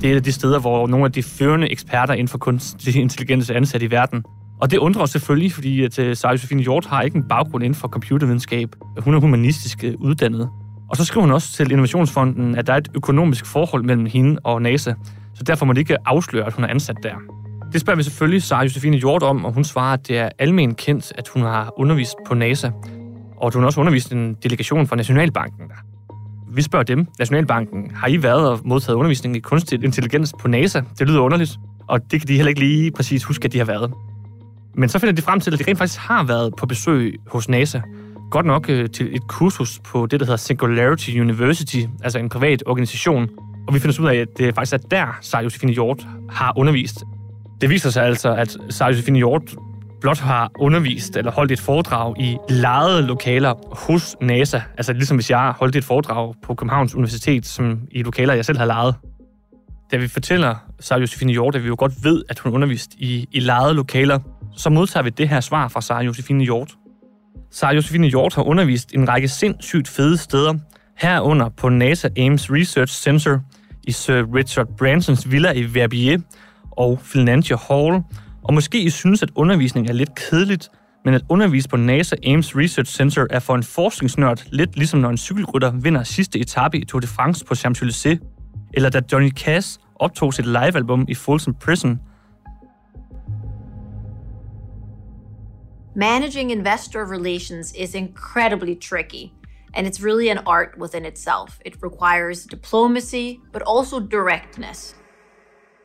Det 0.00 0.08
er 0.08 0.12
et 0.12 0.16
af 0.16 0.22
de 0.22 0.32
steder, 0.32 0.58
hvor 0.58 0.86
nogle 0.86 1.04
af 1.04 1.12
de 1.12 1.22
førende 1.22 1.70
eksperter 1.70 2.14
inden 2.14 2.28
for 2.28 2.38
kunstig 2.38 2.96
intelligens 2.96 3.50
er 3.50 3.54
ansat 3.54 3.82
i 3.82 3.90
verden. 3.90 4.24
Og 4.60 4.70
det 4.70 4.78
undrer 4.78 5.02
os 5.02 5.10
selvfølgelig, 5.10 5.52
fordi 5.52 5.84
at 5.84 5.98
øh, 5.98 6.16
Sarah 6.16 6.32
Josefine 6.32 6.62
Hjort 6.62 6.86
har 6.86 7.02
ikke 7.02 7.16
en 7.16 7.24
baggrund 7.28 7.64
inden 7.64 7.74
for 7.74 7.88
computervidenskab. 7.88 8.68
Hun 8.98 9.14
er 9.14 9.20
humanistisk 9.20 9.84
øh, 9.84 9.94
uddannet. 9.98 10.48
Og 10.90 10.96
så 10.96 11.04
skriver 11.04 11.26
hun 11.26 11.32
også 11.32 11.52
til 11.52 11.70
Innovationsfonden, 11.70 12.56
at 12.56 12.66
der 12.66 12.72
er 12.72 12.76
et 12.76 12.88
økonomisk 12.94 13.46
forhold 13.46 13.84
mellem 13.84 14.06
hende 14.06 14.40
og 14.44 14.62
NASA, 14.62 14.94
så 15.34 15.42
derfor 15.42 15.66
må 15.66 15.72
det 15.72 15.80
ikke 15.80 15.96
afsløre, 16.06 16.46
at 16.46 16.52
hun 16.52 16.64
er 16.64 16.68
ansat 16.68 16.96
der. 17.02 17.14
Det 17.72 17.80
spørger 17.80 17.96
vi 17.96 18.02
selvfølgelig 18.02 18.42
Sarah 18.42 18.64
Josefine 18.64 18.96
Hjort 18.96 19.22
om, 19.22 19.44
og 19.44 19.52
hun 19.52 19.64
svarer, 19.64 19.92
at 19.92 20.08
det 20.08 20.18
er 20.18 20.28
almen 20.38 20.74
kendt, 20.74 21.12
at 21.18 21.28
hun 21.28 21.42
har 21.42 21.72
undervist 21.76 22.14
på 22.26 22.34
NASA, 22.34 22.70
og 23.36 23.46
at 23.46 23.54
hun 23.54 23.64
også 23.64 23.80
undervist 23.80 24.12
en 24.12 24.34
delegation 24.42 24.86
fra 24.86 24.96
Nationalbanken 24.96 25.68
der. 25.68 25.74
Vi 26.52 26.62
spørger 26.62 26.84
dem, 26.84 27.06
Nationalbanken, 27.18 27.90
har 27.94 28.08
I 28.08 28.22
været 28.22 28.48
og 28.48 28.60
modtaget 28.64 28.96
undervisning 28.96 29.36
i 29.36 29.40
kunstig 29.40 29.84
intelligens 29.84 30.34
på 30.40 30.48
NASA? 30.48 30.82
Det 30.98 31.08
lyder 31.08 31.20
underligt, 31.20 31.58
og 31.88 32.00
det 32.10 32.20
kan 32.20 32.28
de 32.28 32.36
heller 32.36 32.48
ikke 32.48 32.60
lige 32.60 32.90
præcis 32.90 33.24
huske, 33.24 33.44
at 33.44 33.52
de 33.52 33.58
har 33.58 33.64
været. 33.64 33.92
Men 34.74 34.88
så 34.88 34.98
finder 34.98 35.14
de 35.14 35.22
frem 35.22 35.40
til, 35.40 35.52
at 35.52 35.58
de 35.58 35.64
rent 35.68 35.78
faktisk 35.78 36.00
har 36.00 36.24
været 36.24 36.52
på 36.58 36.66
besøg 36.66 37.16
hos 37.26 37.48
NASA. 37.48 37.80
Godt 38.30 38.46
nok 38.46 38.68
øh, 38.68 38.90
til 38.90 39.16
et 39.16 39.28
kursus 39.28 39.80
på 39.84 40.06
det, 40.06 40.20
der 40.20 40.26
hedder 40.26 40.36
Singularity 40.36 41.10
University, 41.10 41.80
altså 42.02 42.18
en 42.18 42.28
privat 42.28 42.62
organisation. 42.66 43.28
Og 43.68 43.74
vi 43.74 43.80
finder 43.80 44.00
ud 44.00 44.08
af, 44.08 44.14
at 44.14 44.28
det 44.38 44.54
faktisk 44.54 44.72
er 44.72 44.78
der, 44.78 45.18
Sarah 45.20 45.44
Josefine 45.44 45.72
Hjort 45.72 46.06
har 46.30 46.52
undervist. 46.56 47.04
Det 47.60 47.70
viser 47.70 47.90
sig 47.90 48.04
altså, 48.04 48.34
at 48.34 48.56
Sarah 48.68 48.92
Josefine 48.92 49.18
Hjort 49.18 49.56
blot 50.00 50.18
har 50.18 50.50
undervist 50.58 51.16
eller 51.16 51.32
holdt 51.32 51.52
et 51.52 51.60
foredrag 51.60 52.20
i 52.20 52.36
lejede 52.48 53.06
lokaler 53.06 53.54
hos 53.86 54.16
NASA. 54.20 54.60
Altså 54.76 54.92
ligesom 54.92 55.16
hvis 55.16 55.30
jeg 55.30 55.52
holdt 55.58 55.76
et 55.76 55.84
foredrag 55.84 56.34
på 56.42 56.54
Københavns 56.54 56.94
Universitet, 56.94 57.46
som 57.46 57.80
i 57.90 58.02
lokaler, 58.02 58.34
jeg 58.34 58.44
selv 58.44 58.58
har 58.58 58.64
lejet. 58.64 58.94
Da 59.92 59.96
vi 59.96 60.08
fortæller 60.08 60.54
Sarah 60.80 61.00
Josefine 61.00 61.32
Hjort, 61.32 61.54
at 61.54 61.62
vi 61.62 61.68
jo 61.68 61.76
godt 61.78 61.92
ved, 62.04 62.22
at 62.28 62.38
hun 62.38 62.52
undervist 62.52 62.90
i, 62.98 63.26
i 63.32 63.40
lejede 63.40 63.74
lokaler, 63.74 64.18
så 64.56 64.70
modtager 64.70 65.04
vi 65.04 65.10
det 65.10 65.28
her 65.28 65.40
svar 65.40 65.68
fra 65.68 65.80
Sarah 65.80 66.06
Josefine 66.06 66.44
Hjort. 66.44 66.74
Sarah 67.52 67.76
Josefine 67.76 68.06
Hjort 68.06 68.34
har 68.34 68.42
undervist 68.42 68.94
en 68.94 69.08
række 69.08 69.28
sindssygt 69.28 69.88
fede 69.88 70.16
steder, 70.16 70.54
herunder 70.98 71.48
på 71.48 71.68
NASA 71.68 72.08
Ames 72.18 72.50
Research 72.52 72.94
Center 72.94 73.38
i 73.84 73.92
Sir 73.92 74.34
Richard 74.34 74.66
Bransons 74.78 75.30
villa 75.30 75.52
i 75.52 75.74
Verbier 75.74 76.18
og 76.70 77.00
Financial 77.02 77.58
Hall, 77.68 78.02
og 78.44 78.54
måske 78.54 78.80
I 78.80 78.90
synes, 78.90 79.22
at 79.22 79.30
undervisning 79.34 79.88
er 79.88 79.92
lidt 79.92 80.14
kedeligt, 80.14 80.68
men 81.04 81.14
at 81.14 81.22
undervise 81.28 81.68
på 81.68 81.76
NASA 81.76 82.16
Ames 82.26 82.56
Research 82.56 82.96
Center 82.96 83.26
er 83.30 83.38
for 83.38 83.54
en 83.54 83.62
forskningsnørd 83.62 84.42
lidt 84.52 84.76
ligesom 84.76 85.00
når 85.00 85.10
en 85.10 85.18
cykelrytter 85.18 85.70
vinder 85.70 86.02
sidste 86.02 86.38
etape 86.38 86.78
i 86.78 86.84
Tour 86.84 87.00
de 87.00 87.06
France 87.06 87.44
på 87.44 87.54
Champs-Élysées, 87.54 88.18
eller 88.74 88.90
da 88.90 89.00
Johnny 89.12 89.30
Cash 89.30 89.78
optog 89.94 90.34
sit 90.34 90.46
livealbum 90.46 91.04
i 91.08 91.14
Folsom 91.14 91.54
Prison. 91.54 92.00
Managing 95.94 96.52
investor 96.52 97.04
relations 97.04 97.74
is 97.78 97.94
incredibly 97.94 98.76
tricky, 98.76 99.32
and 99.74 99.86
it's 99.86 100.04
really 100.04 100.28
an 100.28 100.38
art 100.46 100.68
within 100.80 101.04
itself. 101.04 101.58
It 101.66 101.74
requires 101.82 102.46
diplomacy, 102.46 103.40
but 103.52 103.62
also 103.66 103.98
directness. 103.98 104.96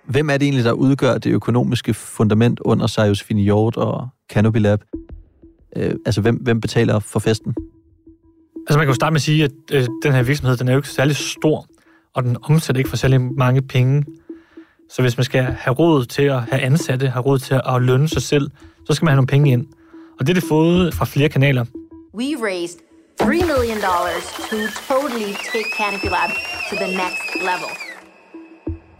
Hvem 0.07 0.29
er 0.29 0.37
det 0.37 0.45
egentlig, 0.45 0.65
der 0.65 0.71
udgør 0.71 1.17
det 1.17 1.31
økonomiske 1.31 1.93
fundament 1.93 2.59
under 2.59 2.87
sig 2.87 3.07
Josefine 3.09 3.41
Hjort 3.41 3.77
og 3.77 4.07
Canopy 4.29 4.57
Lab? 4.57 4.79
Øh, 5.75 5.91
altså, 6.05 6.21
hvem, 6.21 6.35
hvem 6.35 6.61
betaler 6.61 6.99
for 6.99 7.19
festen? 7.19 7.55
Altså, 8.57 8.77
man 8.77 8.79
kan 8.79 8.87
jo 8.87 8.93
starte 8.93 9.13
med 9.13 9.17
at 9.17 9.21
sige, 9.21 9.43
at 9.43 9.51
øh, 9.73 9.87
den 10.03 10.13
her 10.13 10.23
virksomhed, 10.23 10.57
den 10.57 10.67
er 10.67 10.71
jo 10.71 10.79
ikke 10.79 10.89
særlig 10.89 11.15
stor, 11.15 11.65
og 12.13 12.23
den 12.23 12.37
omsætter 12.43 12.77
ikke 12.77 12.89
for 12.89 12.97
særlig 12.97 13.21
mange 13.21 13.61
penge. 13.61 14.05
Så 14.89 15.01
hvis 15.01 15.17
man 15.17 15.23
skal 15.23 15.43
have 15.43 15.73
råd 15.73 16.05
til 16.05 16.23
at 16.23 16.41
have 16.41 16.61
ansatte, 16.61 17.07
have 17.07 17.23
råd 17.23 17.39
til 17.39 17.61
at 17.65 17.81
lønne 17.81 18.07
sig 18.07 18.21
selv, 18.21 18.51
så 18.85 18.93
skal 18.93 19.05
man 19.05 19.11
have 19.11 19.15
nogle 19.15 19.27
penge 19.27 19.51
ind. 19.51 19.67
Og 20.19 20.27
det 20.27 20.29
er 20.29 20.39
det 20.39 20.49
fået 20.49 20.93
fra 20.93 21.05
flere 21.05 21.29
kanaler. 21.29 21.65
We 22.13 22.27
raised 22.43 22.79
$3 23.21 23.27
million 23.27 23.79
to 24.49 24.57
totally 24.87 25.31
take 25.51 25.69
Canopy 25.77 26.09
Lab 26.15 26.29
to 26.69 26.75
the 26.75 26.87
next 27.01 27.27
level. 27.49 27.71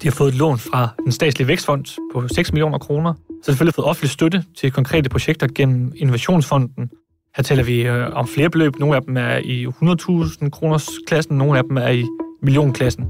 De 0.02 0.08
har 0.08 0.12
fået 0.12 0.30
et 0.30 0.36
lån 0.36 0.58
fra 0.58 0.90
den 1.04 1.12
statslige 1.12 1.48
vækstfond 1.48 1.86
på 2.14 2.28
6 2.28 2.54
millioner 2.54 2.78
kroner. 2.78 3.14
Så 3.14 3.46
selvfølgelig 3.46 3.74
fået 3.74 3.88
offentlig 3.88 4.10
støtte 4.10 4.44
til 4.58 4.72
konkrete 4.72 5.10
projekter 5.10 5.48
gennem 5.56 5.94
Innovationsfonden. 5.96 6.90
Her 7.36 7.44
taler 7.44 7.64
vi 7.64 7.82
øh, 7.82 8.14
om 8.14 8.28
flere 8.28 8.50
beløb. 8.50 8.80
Nogle 8.80 8.96
af 8.96 9.02
dem 9.02 9.18
er 9.18 9.38
i 9.38 9.66
100.000 9.66 10.50
kroners 10.50 10.90
klassen, 11.08 11.38
nogle 11.38 11.58
af 11.58 11.64
dem 11.64 11.78
er 11.78 11.90
i 11.90 12.06
millionklassen. 12.42 13.06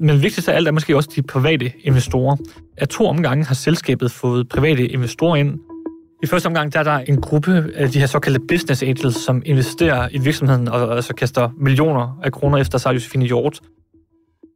Men 0.00 0.22
vigtigst 0.22 0.48
af 0.48 0.56
alt 0.56 0.68
er 0.68 0.72
måske 0.72 0.96
også 0.96 1.10
de 1.16 1.22
private 1.22 1.72
investorer. 1.80 2.36
Af 2.76 2.88
to 2.88 3.06
omgange 3.06 3.44
har 3.44 3.54
selskabet 3.54 4.10
fået 4.10 4.48
private 4.48 4.88
investorer 4.88 5.36
ind. 5.36 5.58
I 6.22 6.26
første 6.26 6.46
omgang 6.46 6.72
der 6.72 6.78
er 6.78 6.82
der 6.82 6.98
en 6.98 7.20
gruppe 7.20 7.70
af 7.74 7.90
de 7.90 7.98
her 7.98 8.06
såkaldte 8.06 8.40
business 8.48 8.82
angels, 8.82 9.16
som 9.16 9.42
investerer 9.44 10.08
i 10.12 10.18
virksomheden 10.18 10.68
og 10.68 10.96
altså 10.96 11.14
kaster 11.14 11.50
millioner 11.58 12.18
af 12.22 12.32
kroner 12.32 12.58
efter 12.58 12.78
sig 12.78 12.94
Josefine 12.94 13.24
Hjort. 13.24 13.60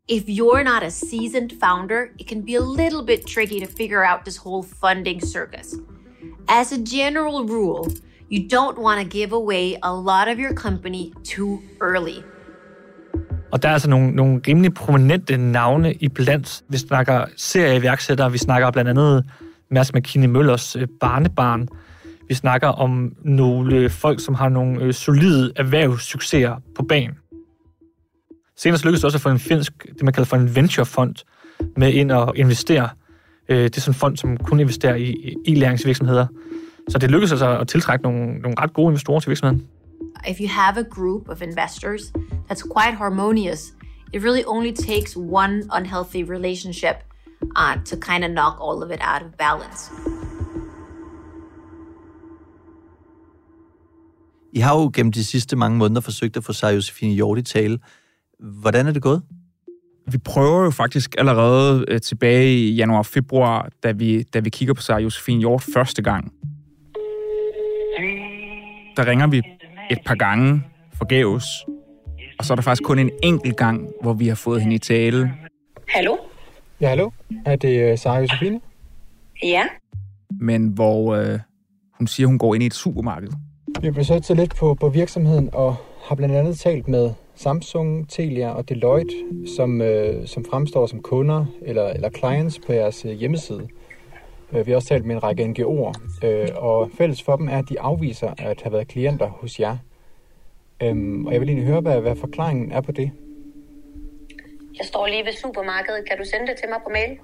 If 0.08 0.22
you're 0.22 0.62
not 0.62 0.82
a 0.82 0.88
seasoned 0.88 1.50
founder, 1.64 2.00
it 2.18 2.28
can 2.28 2.44
be 2.46 2.52
a 2.56 2.64
little 2.82 3.06
bit 3.06 3.20
tricky 3.34 3.60
to 3.64 3.72
figure 3.78 4.04
out 4.12 4.20
this 4.24 4.38
whole 4.44 4.64
funding 4.84 5.22
circus. 5.22 5.66
As 6.48 6.72
a 6.72 6.80
general 6.96 7.38
rule, 7.54 7.90
you 8.32 8.48
don't 8.56 8.78
want 8.78 8.98
to 9.02 9.18
give 9.18 9.32
away 9.32 9.74
a 9.82 9.92
lot 9.92 10.26
of 10.32 10.36
your 10.38 10.54
company 10.54 11.12
too 11.36 11.60
early. 11.82 12.18
Og 13.52 13.62
der 13.62 13.68
er 13.68 13.72
altså 13.72 13.90
nogle, 13.90 14.10
nogle 14.10 14.40
rimelig 14.48 14.74
prominente 14.74 15.36
navne 15.36 15.94
i 15.94 16.08
blandt. 16.08 16.62
Vi 16.68 16.78
snakker 16.78 17.24
serieiværksættere, 17.36 18.32
vi 18.32 18.38
snakker 18.38 18.70
blandt 18.70 18.90
andet 18.90 19.24
Mads 19.70 19.94
McKinney 19.94 20.28
Møllers 20.28 20.76
øh, 20.76 20.88
barnebarn. 21.00 21.68
Vi 22.28 22.35
snakker 22.35 22.68
om 22.68 23.12
nogle 23.24 23.76
øh, 23.76 23.90
folk, 23.90 24.20
som 24.20 24.35
har 24.35 24.48
nogle 24.48 24.83
øh, 24.83 24.94
solide 24.94 25.52
erhvervssucceser 25.56 26.56
på 26.76 26.83
banen. 26.83 27.14
Senere 28.56 28.80
lykkedes 28.80 29.00
det 29.00 29.04
også 29.04 29.18
at 29.18 29.22
få 29.22 29.28
en 29.28 29.38
finsk, 29.38 29.72
det 29.94 30.02
man 30.02 30.12
kalder 30.12 30.26
for 30.26 30.37
en 30.37 30.56
venturefond, 30.56 31.14
med 31.76 31.92
ind 31.92 32.11
og 32.11 32.37
investere. 32.37 32.88
Det 33.48 33.76
er 33.76 33.80
sådan 33.80 33.90
en 33.90 33.94
fond, 33.94 34.16
som 34.16 34.37
kun 34.37 34.61
investerer 34.61 34.94
i 34.94 35.35
e-læringsvirksomheder. 35.46 36.26
Så 36.88 36.98
det 36.98 37.11
lykkedes 37.11 37.33
altså 37.33 37.59
at 37.59 37.68
tiltrække 37.68 38.02
nogle, 38.02 38.38
nogle 38.38 38.54
ret 38.61 38.72
gode 38.72 38.87
investorer 38.87 39.20
til 39.20 39.28
virksomheden. 39.28 39.66
If 40.28 40.40
you 40.40 40.48
have 40.48 40.78
a 40.78 40.88
group 40.90 41.28
of 41.28 41.42
investors 41.42 42.02
that's 42.50 42.62
quite 42.76 42.96
harmonious, 42.96 43.72
it 44.14 44.24
really 44.24 44.42
only 44.46 44.72
takes 44.72 45.16
one 45.16 45.62
unhealthy 45.78 46.30
relationship 46.30 46.96
uh, 47.42 47.85
to 47.85 47.96
kind 47.96 48.24
of 48.24 48.31
knock 48.31 48.55
all 48.61 48.83
of 48.83 48.90
it 48.90 49.00
out 49.03 49.22
of 49.22 49.31
balance. 49.38 49.92
I 54.53 54.61
har 54.61 54.81
jo 54.81 54.90
gennem 54.94 55.12
de 55.12 55.24
sidste 55.24 55.57
mange 55.57 55.79
måneder 55.79 56.00
forsøgt 56.00 56.37
at 56.37 56.44
få 56.44 56.53
sig 56.53 56.74
Josefine 56.74 57.14
Hjort 57.14 57.38
i 57.38 57.42
tale. 57.42 57.79
Hvordan 58.38 58.87
er 58.87 58.92
det 58.92 59.03
gået? 59.03 59.22
Vi 60.12 60.18
prøver 60.18 60.64
jo 60.64 60.70
faktisk 60.70 61.14
allerede 61.18 61.85
øh, 61.88 62.00
tilbage 62.00 62.55
i 62.55 62.74
januar-februar, 62.74 63.68
da 63.83 63.92
vi, 63.92 64.22
da 64.22 64.40
vi 64.40 64.50
kigger 64.50 64.74
på 64.74 64.83
sig 64.83 65.03
Josefine 65.03 65.40
Hjort 65.40 65.62
første 65.74 66.03
gang. 66.03 66.33
Der 68.96 69.07
ringer 69.07 69.26
vi 69.26 69.42
et 69.90 69.98
par 70.07 70.14
gange 70.14 70.62
forgæves, 70.98 71.44
og 72.38 72.44
så 72.44 72.53
er 72.53 72.55
der 72.55 72.62
faktisk 72.62 72.83
kun 72.83 72.98
en 72.98 73.11
enkelt 73.22 73.57
gang, 73.57 73.88
hvor 74.03 74.12
vi 74.12 74.29
har 74.29 74.35
fået 74.35 74.61
hende 74.61 74.74
i 74.74 74.79
tale. 74.79 75.33
Hallo? 75.88 76.16
Ja, 76.80 76.88
hallo. 76.88 77.10
Er 77.46 77.56
det 77.56 77.92
uh, 77.92 77.98
Sara 77.98 78.18
Josefine? 78.18 78.60
Ja. 79.42 79.62
Men 80.30 80.68
hvor 80.68 81.14
øh, 81.14 81.38
hun 81.98 82.06
siger, 82.06 82.26
hun 82.26 82.38
går 82.38 82.54
ind 82.54 82.62
i 82.62 82.66
et 82.66 82.74
supermarked. 82.74 83.28
Vi 83.80 83.86
har 83.86 83.92
besøgt 83.92 84.36
lidt 84.36 84.56
på, 84.56 84.74
på 84.74 84.88
virksomheden 84.88 85.50
og 85.52 85.76
har 86.04 86.14
blandt 86.14 86.34
andet 86.34 86.58
talt 86.58 86.88
med 86.88 87.10
Samsung, 87.34 88.08
Telia 88.08 88.50
og 88.50 88.68
Deloitte, 88.68 89.14
som, 89.56 89.82
øh, 89.82 90.26
som 90.26 90.44
fremstår 90.44 90.86
som 90.86 91.02
kunder 91.02 91.46
eller, 91.62 91.88
eller 91.88 92.10
clients 92.10 92.60
på 92.66 92.72
jeres 92.72 93.04
øh, 93.04 93.12
hjemmeside. 93.12 93.68
Øh, 94.52 94.66
vi 94.66 94.70
har 94.70 94.76
også 94.76 94.88
talt 94.88 95.04
med 95.04 95.14
en 95.14 95.22
række 95.22 95.44
NGO'er, 95.44 96.26
øh, 96.26 96.48
og 96.56 96.90
fælles 96.98 97.22
for 97.22 97.36
dem 97.36 97.48
er, 97.48 97.58
at 97.58 97.68
de 97.68 97.80
afviser 97.80 98.34
at 98.38 98.62
have 98.62 98.72
været 98.72 98.88
klienter 98.88 99.26
hos 99.28 99.60
jer. 99.60 99.76
Øhm, 100.82 101.26
og 101.26 101.32
jeg 101.32 101.40
vil 101.40 101.48
egentlig 101.48 101.66
høre, 101.66 101.80
hvad, 101.80 102.00
hvad 102.00 102.16
forklaringen 102.16 102.72
er 102.72 102.80
på 102.80 102.92
det. 102.92 103.10
Jeg 104.78 104.87
står 104.87 105.06
lige 105.06 105.24
ved 105.24 105.33
supermarkedet. 105.33 106.09
Kan 106.09 106.18
du 106.18 106.24
sende 106.24 106.46
det 106.46 106.56
til 106.61 106.68
mig 106.68 106.78
på 106.85 106.90
mail? 106.90 107.18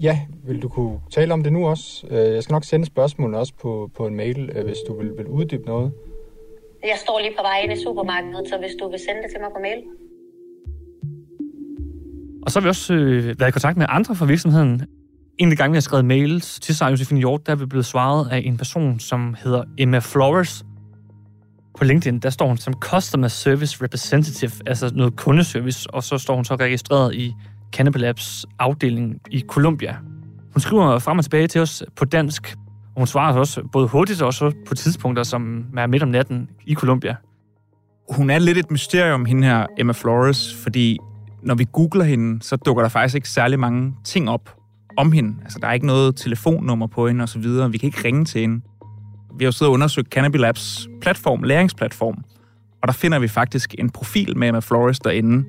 Ja, 0.00 0.20
vil 0.44 0.62
du 0.62 0.68
kunne 0.68 1.00
tale 1.10 1.32
om 1.32 1.42
det 1.42 1.52
nu 1.52 1.68
også? 1.68 2.06
Øh, 2.10 2.34
jeg 2.34 2.42
skal 2.42 2.52
nok 2.52 2.64
sende 2.64 2.86
spørgsmålene 2.86 3.38
også 3.38 3.54
på, 3.62 3.90
på 3.96 4.06
en 4.06 4.14
mail, 4.14 4.50
øh, 4.54 4.64
hvis 4.64 4.76
du 4.88 4.98
vil, 4.98 5.10
vil 5.18 5.26
uddybe 5.26 5.66
noget. 5.66 5.92
Jeg 6.82 6.96
står 7.04 7.20
lige 7.20 7.34
på 7.38 7.42
vej 7.42 7.60
ind 7.64 7.72
i 7.72 7.82
supermarkedet, 7.82 8.48
så 8.48 8.58
hvis 8.58 8.70
du 8.80 8.90
vil 8.90 8.98
sende 8.98 9.22
det 9.22 9.30
til 9.30 9.40
mig 9.40 9.50
på 9.56 9.60
mail. 9.62 9.82
Og 12.42 12.50
så 12.50 12.60
har 12.60 12.62
vi 12.62 12.68
også 12.68 12.94
øh, 12.94 13.40
været 13.40 13.48
i 13.48 13.52
kontakt 13.52 13.76
med 13.76 13.86
andre 13.88 14.14
fra 14.14 14.26
virksomheden. 14.26 14.82
En 15.38 15.48
af 15.48 15.50
de 15.50 15.56
gange, 15.56 15.72
vi 15.72 15.76
har 15.76 15.80
skrevet 15.80 16.04
mails 16.04 16.60
til 16.60 16.76
Sarah 16.76 16.92
Josefine 16.92 17.20
Hjort, 17.20 17.46
der 17.46 17.52
er 17.52 17.56
vi 17.56 17.66
blevet 17.66 17.86
svaret 17.86 18.28
af 18.30 18.42
en 18.44 18.56
person, 18.56 19.00
som 19.00 19.36
hedder 19.44 19.64
Emma 19.78 19.98
Flores. 19.98 20.64
På 21.78 21.84
LinkedIn, 21.84 22.18
der 22.18 22.30
står 22.30 22.46
hun 22.46 22.56
som 22.56 22.74
Customer 22.74 23.28
Service 23.28 23.84
Representative, 23.84 24.50
altså 24.66 24.90
noget 24.94 25.16
kundeservice, 25.16 25.94
og 25.94 26.02
så 26.02 26.18
står 26.18 26.34
hun 26.34 26.44
så 26.44 26.54
registreret 26.54 27.14
i 27.14 27.34
Cannibal 27.72 28.00
Labs 28.00 28.46
afdeling 28.58 29.20
i 29.30 29.44
Colombia. 29.48 29.96
Hun 30.52 30.60
skriver 30.60 30.98
frem 30.98 31.18
og 31.18 31.24
tilbage 31.24 31.46
til 31.46 31.60
os 31.60 31.82
på 31.96 32.04
dansk, 32.04 32.56
og 32.94 33.00
hun 33.00 33.06
svarer 33.06 33.38
også 33.38 33.62
både 33.72 33.88
hurtigt 33.88 34.22
og 34.22 34.26
også 34.26 34.52
på 34.66 34.74
tidspunkter, 34.74 35.22
som 35.22 35.64
er 35.76 35.86
midt 35.86 36.02
om 36.02 36.08
natten 36.08 36.50
i 36.66 36.74
Colombia. 36.74 37.16
Hun 38.10 38.30
er 38.30 38.38
lidt 38.38 38.58
et 38.58 38.70
mysterium, 38.70 39.24
hende 39.24 39.46
her 39.46 39.66
Emma 39.78 39.92
Flores, 39.92 40.54
fordi 40.62 40.98
når 41.42 41.54
vi 41.54 41.66
googler 41.72 42.04
hende, 42.04 42.42
så 42.42 42.56
dukker 42.56 42.82
der 42.82 42.88
faktisk 42.88 43.14
ikke 43.14 43.28
særlig 43.28 43.58
mange 43.58 43.94
ting 44.04 44.30
op 44.30 44.56
om 44.96 45.12
hende. 45.12 45.34
Altså, 45.42 45.58
der 45.62 45.68
er 45.68 45.72
ikke 45.72 45.86
noget 45.86 46.16
telefonnummer 46.16 46.86
på 46.86 47.08
hende 47.08 47.22
osv. 47.22 47.44
Vi 47.44 47.78
kan 47.78 47.86
ikke 47.86 48.04
ringe 48.04 48.24
til 48.24 48.40
hende. 48.40 48.60
Vi 49.38 49.44
har 49.44 49.46
jo 49.46 49.52
siddet 49.52 49.68
og 49.68 49.74
undersøgt 49.74 50.08
Canopy 50.08 50.36
Labs 50.36 50.88
platform, 51.00 51.42
læringsplatform, 51.42 52.24
og 52.82 52.88
der 52.88 52.92
finder 52.92 53.18
vi 53.18 53.28
faktisk 53.28 53.74
en 53.78 53.90
profil 53.90 54.38
med 54.38 54.48
Emma 54.48 54.60
Flores 54.60 54.98
derinde. 54.98 55.44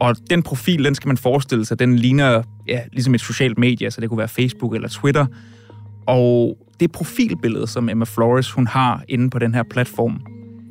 Og 0.00 0.16
den 0.30 0.42
profil, 0.42 0.84
den 0.84 0.94
skal 0.94 1.08
man 1.08 1.16
forestille 1.16 1.64
sig, 1.64 1.78
den 1.78 1.96
ligner 1.96 2.42
ja, 2.68 2.80
ligesom 2.92 3.14
et 3.14 3.20
socialt 3.20 3.58
medie, 3.58 3.90
så 3.90 4.00
det 4.00 4.08
kunne 4.08 4.18
være 4.18 4.28
Facebook 4.28 4.74
eller 4.74 4.88
Twitter. 4.88 5.26
Og 6.06 6.58
det 6.80 6.92
profilbillede, 6.92 7.66
som 7.66 7.88
Emma 7.88 8.04
Flores 8.04 8.50
hun 8.50 8.66
har 8.66 9.02
inde 9.08 9.30
på 9.30 9.38
den 9.38 9.54
her 9.54 9.62
platform, 9.70 10.20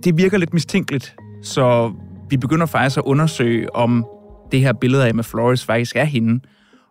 det 0.03 0.17
virker 0.17 0.37
lidt 0.37 0.53
mistænkeligt, 0.53 1.15
så 1.43 1.93
vi 2.29 2.37
begynder 2.37 2.65
faktisk 2.65 2.97
at 2.97 3.03
undersøge, 3.03 3.75
om 3.75 4.05
det 4.51 4.61
her 4.61 4.73
billede 4.73 5.05
af 5.05 5.09
Emma 5.09 5.21
Flores 5.21 5.65
faktisk 5.65 5.95
er 5.95 6.03
hende, 6.03 6.39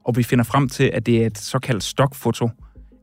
og 0.04 0.16
vi 0.16 0.22
finder 0.22 0.44
frem 0.44 0.68
til, 0.68 0.90
at 0.94 1.06
det 1.06 1.22
er 1.22 1.26
et 1.26 1.38
såkaldt 1.38 1.82
stokfoto. 1.82 2.48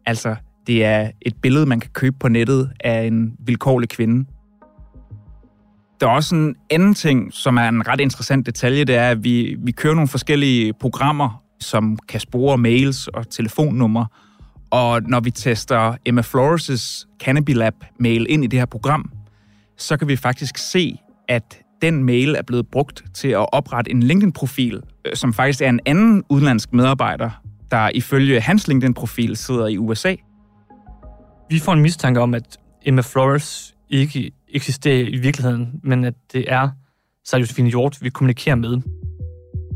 Altså, 0.06 0.36
det 0.68 0.86
er 0.86 1.12
et 1.22 1.36
billede, 1.42 1.66
man 1.66 1.80
kan 1.80 1.92
købe 1.94 2.16
på 2.20 2.28
nettet 2.28 2.72
af 2.80 3.04
en 3.04 3.34
vilkårlig 3.40 3.90
kvinde. 3.90 4.26
Der 6.00 6.08
er 6.08 6.12
også 6.12 6.36
en 6.36 6.56
anden 6.70 6.94
ting, 6.94 7.34
som 7.34 7.58
er 7.58 7.68
en 7.68 7.88
ret 7.88 8.00
interessant 8.00 8.46
detalje, 8.46 8.84
det 8.84 8.96
er, 8.96 9.10
at 9.10 9.24
vi, 9.24 9.56
vi 9.60 9.72
kører 9.72 9.94
nogle 9.94 10.08
forskellige 10.08 10.74
programmer, 10.74 11.44
som 11.60 11.98
kan 12.10 12.20
spore 12.20 12.58
mails 12.58 13.08
og 13.08 13.30
telefonnumre. 13.30 14.08
Og 14.70 15.02
når 15.04 15.20
vi 15.20 15.32
tester 15.32 15.96
Emma 16.06 16.22
Flores' 16.22 17.06
Cannabis 17.24 17.56
Lab 17.56 17.74
mail 18.00 18.26
ind 18.30 18.44
i 18.44 18.48
det 18.48 18.60
her 18.60 18.66
program, 18.66 19.12
så 19.78 19.98
kan 19.98 20.08
vi 20.08 20.16
faktisk 20.16 20.58
se, 20.58 20.98
at 21.28 21.58
den 21.82 22.04
mail 22.04 22.36
er 22.36 22.42
blevet 22.42 22.68
brugt 22.68 23.04
til 23.14 23.28
at 23.28 23.54
oprette 23.54 23.92
en 23.92 24.04
LinkedIn-profil, 24.04 24.82
øh, 25.06 25.16
som 25.16 25.34
faktisk 25.34 25.62
er 25.62 25.70
en 25.70 25.80
anden 25.86 26.24
udenlandsk 26.30 26.74
medarbejder, 26.74 27.30
der 27.72 27.90
ifølge 27.90 28.42
hans 28.42 28.68
LinkedIn-profil 28.68 29.38
sidder 29.38 29.68
i 29.68 29.78
USA. 29.78 30.16
Vi 31.52 31.60
får 31.60 31.74
en 31.74 31.82
mistanke 31.82 32.20
om, 32.20 32.34
at 32.34 32.58
Emma 32.86 33.02
Flores 33.02 33.76
ikke 33.90 34.32
eksisterer 34.48 35.08
i 35.08 35.18
virkeligheden, 35.18 35.80
men 35.84 36.06
at 36.06 36.14
det 36.34 36.46
er 36.52 36.70
Sarah 37.26 37.42
Josefine 37.42 37.70
Hjort, 37.70 37.98
vi 38.02 38.10
kommunikerer 38.10 38.56
med. 38.56 38.82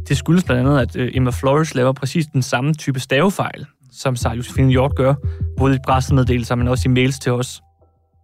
Det 0.07 0.17
skyldes 0.17 0.43
blandt 0.43 0.67
andet, 0.67 0.79
at 0.79 0.95
øh, 0.95 1.11
Emma 1.13 1.31
Flores 1.31 1.75
laver 1.75 1.93
præcis 1.93 2.25
den 2.25 2.41
samme 2.41 2.73
type 2.73 2.99
stavefejl, 2.99 3.65
som 3.91 4.15
Sarah 4.15 4.37
Josefine 4.37 4.71
Hjort 4.71 4.95
gør, 4.95 5.13
både 5.57 5.75
i 5.75 5.79
pressemeddelelser, 5.87 6.55
men 6.55 6.67
også 6.67 6.89
i 6.89 6.91
mails 6.91 7.19
til 7.19 7.31
os. 7.31 7.61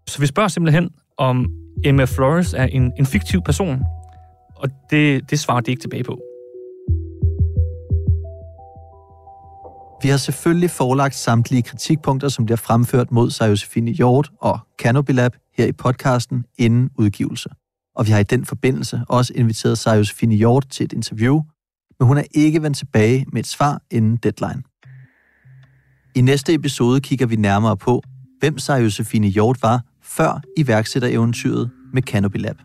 Så 0.08 0.20
vi 0.20 0.26
spørger 0.26 0.50
simpelthen, 0.50 0.90
om 1.18 1.46
Emma 1.84 2.06
Flores 2.06 2.54
er 2.54 2.66
en, 2.66 2.92
en 3.00 3.06
fiktiv 3.06 3.42
person, 3.46 3.82
og 4.56 4.70
det, 4.90 5.30
det 5.30 5.40
svarer 5.40 5.62
de 5.62 5.72
ikke 5.72 5.82
tilbage 5.82 6.04
på. 6.04 6.22
Vi 10.04 10.10
har 10.10 10.18
selvfølgelig 10.18 10.70
forelagt 10.70 11.16
samtlige 11.16 11.64
kritikpunkter, 11.64 12.28
som 12.28 12.46
bliver 12.46 12.58
fremført 12.58 13.12
mod 13.12 13.30
sig 13.32 13.50
Josefine 13.50 13.92
Hjort 13.92 14.32
og 14.40 14.60
Canopy 14.82 15.12
Lab 15.12 15.32
her 15.58 15.66
i 15.66 15.72
podcasten 15.72 16.46
inden 16.58 16.90
udgivelse. 16.98 17.50
Og 17.96 18.06
vi 18.08 18.12
har 18.12 18.20
i 18.20 18.24
den 18.24 18.46
forbindelse 18.46 19.02
også 19.10 19.34
inviteret 19.36 19.78
sig 19.78 19.98
Josefine 19.98 20.36
Hjort 20.36 20.66
til 20.70 20.84
et 20.84 20.94
interview, 20.94 21.42
men 22.00 22.08
hun 22.08 22.18
er 22.18 22.24
ikke 22.36 22.64
vendt 22.64 22.78
tilbage 22.78 23.26
med 23.34 23.40
et 23.40 23.48
svar 23.48 23.82
inden 23.92 24.18
deadline. 24.18 24.64
I 26.16 26.22
næste 26.22 26.54
episode 26.54 27.02
kigger 27.02 27.26
vi 27.26 27.36
nærmere 27.36 27.78
på, 27.78 28.04
hvem 28.40 28.58
sig 28.58 28.84
Josefine 28.84 29.28
Hjort 29.28 29.58
var 29.62 29.82
før 30.04 30.42
iværksættereventyret 30.58 31.72
med 31.94 32.02
Canopy 32.02 32.38
Lab. 32.38 32.56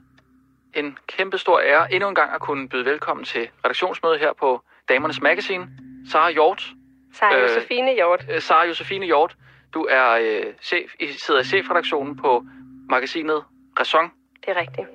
En 0.75 0.97
kæmpe 1.09 1.39
stor 1.39 1.61
ære 1.61 1.95
endnu 1.95 2.09
en 2.09 2.15
gang 2.15 2.31
at 2.35 2.41
kunne 2.41 2.69
byde 2.69 2.85
velkommen 2.85 3.25
til 3.25 3.41
redaktionsmødet 3.65 4.21
her 4.21 4.33
på 4.41 4.63
Damernes 4.89 5.21
Magazine. 5.23 5.67
Sara 6.11 6.31
Hjort. 6.31 6.76
Sara 7.19 7.37
øh, 7.37 7.43
Josefine 7.43 7.95
Hjort. 7.95 8.27
Øh, 8.31 8.43
Sara 8.43 8.67
Josefine 8.67 9.07
Hjort. 9.07 9.37
Du 9.75 9.81
er 9.91 10.09
øh, 10.11 10.55
chef, 10.63 10.91
I 11.01 11.07
sidder 11.27 11.41
i 11.41 11.45
chefredaktionen 11.45 12.17
på 12.17 12.45
magasinet 12.91 13.43
Raison. 13.79 14.11
Det 14.41 14.49
er 14.49 14.61
rigtigt. 14.61 14.89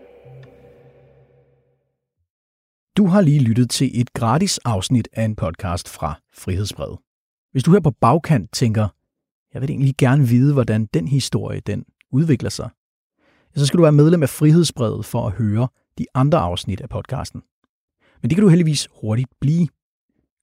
Du 2.98 3.06
har 3.08 3.22
lige 3.22 3.44
lyttet 3.44 3.70
til 3.70 4.02
et 4.02 4.14
gratis 4.14 4.58
afsnit 4.58 5.08
af 5.14 5.24
en 5.24 5.36
podcast 5.36 5.96
fra 5.96 6.14
Frihedsbrevet. 6.34 6.98
Hvis 7.52 7.64
du 7.64 7.72
her 7.72 7.80
på 7.80 7.92
bagkant 7.92 8.52
tænker, 8.54 8.88
jeg 9.54 9.62
vil 9.62 9.70
egentlig 9.70 9.96
gerne 9.98 10.28
vide, 10.28 10.54
hvordan 10.54 10.86
den 10.86 11.08
historie 11.08 11.60
den 11.60 11.86
udvikler 12.12 12.50
sig, 12.50 12.70
så 13.56 13.66
skal 13.68 13.78
du 13.78 13.82
være 13.82 13.92
medlem 13.92 14.24
af 14.24 14.30
Frihedsbrevet 14.30 15.06
for 15.06 15.28
at 15.28 15.34
høre 15.34 15.68
de 15.98 16.06
andre 16.14 16.40
afsnit 16.40 16.82
af 16.82 16.90
podcasten. 16.90 17.44
Men 18.22 18.30
det 18.30 18.36
kan 18.36 18.44
du 18.44 18.50
heldigvis 18.50 18.88
hurtigt 19.02 19.30
blive. 19.40 19.68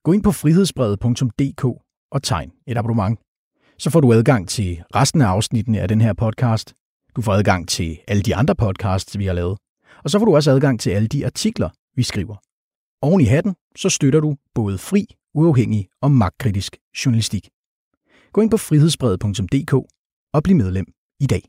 Gå 0.08 0.12
ind 0.12 0.22
på 0.22 0.32
frihedsbrevet.dk 0.32 1.64
og 2.12 2.22
tegn 2.22 2.52
et 2.66 2.78
abonnement. 2.78 3.20
Så 3.78 3.90
får 3.90 4.00
du 4.00 4.12
adgang 4.12 4.48
til 4.48 4.82
resten 4.94 5.20
af 5.22 5.26
afsnittene 5.26 5.80
af 5.80 5.88
den 5.88 6.00
her 6.00 6.12
podcast. 6.12 6.74
Du 7.16 7.22
får 7.22 7.32
adgang 7.32 7.68
til 7.68 7.98
alle 8.08 8.22
de 8.22 8.36
andre 8.36 8.54
podcasts, 8.54 9.18
vi 9.18 9.26
har 9.26 9.32
lavet. 9.32 9.58
Og 10.04 10.10
så 10.10 10.18
får 10.18 10.26
du 10.26 10.34
også 10.34 10.50
adgang 10.50 10.80
til 10.80 10.90
alle 10.90 11.08
de 11.08 11.26
artikler, 11.26 11.70
vi 11.96 12.02
skriver. 12.02 12.36
Oven 13.02 13.20
i 13.20 13.24
hatten, 13.24 13.54
så 13.76 13.88
støtter 13.88 14.20
du 14.20 14.36
både 14.54 14.78
fri, 14.78 15.06
uafhængig 15.34 15.88
og 16.02 16.10
magtkritisk 16.10 16.76
journalistik. 17.04 17.48
Gå 18.32 18.40
ind 18.40 18.50
på 18.50 18.56
frihedsbrevet.dk 18.56 19.72
og 20.34 20.42
bliv 20.42 20.56
medlem 20.56 20.86
i 21.20 21.26
dag. 21.26 21.42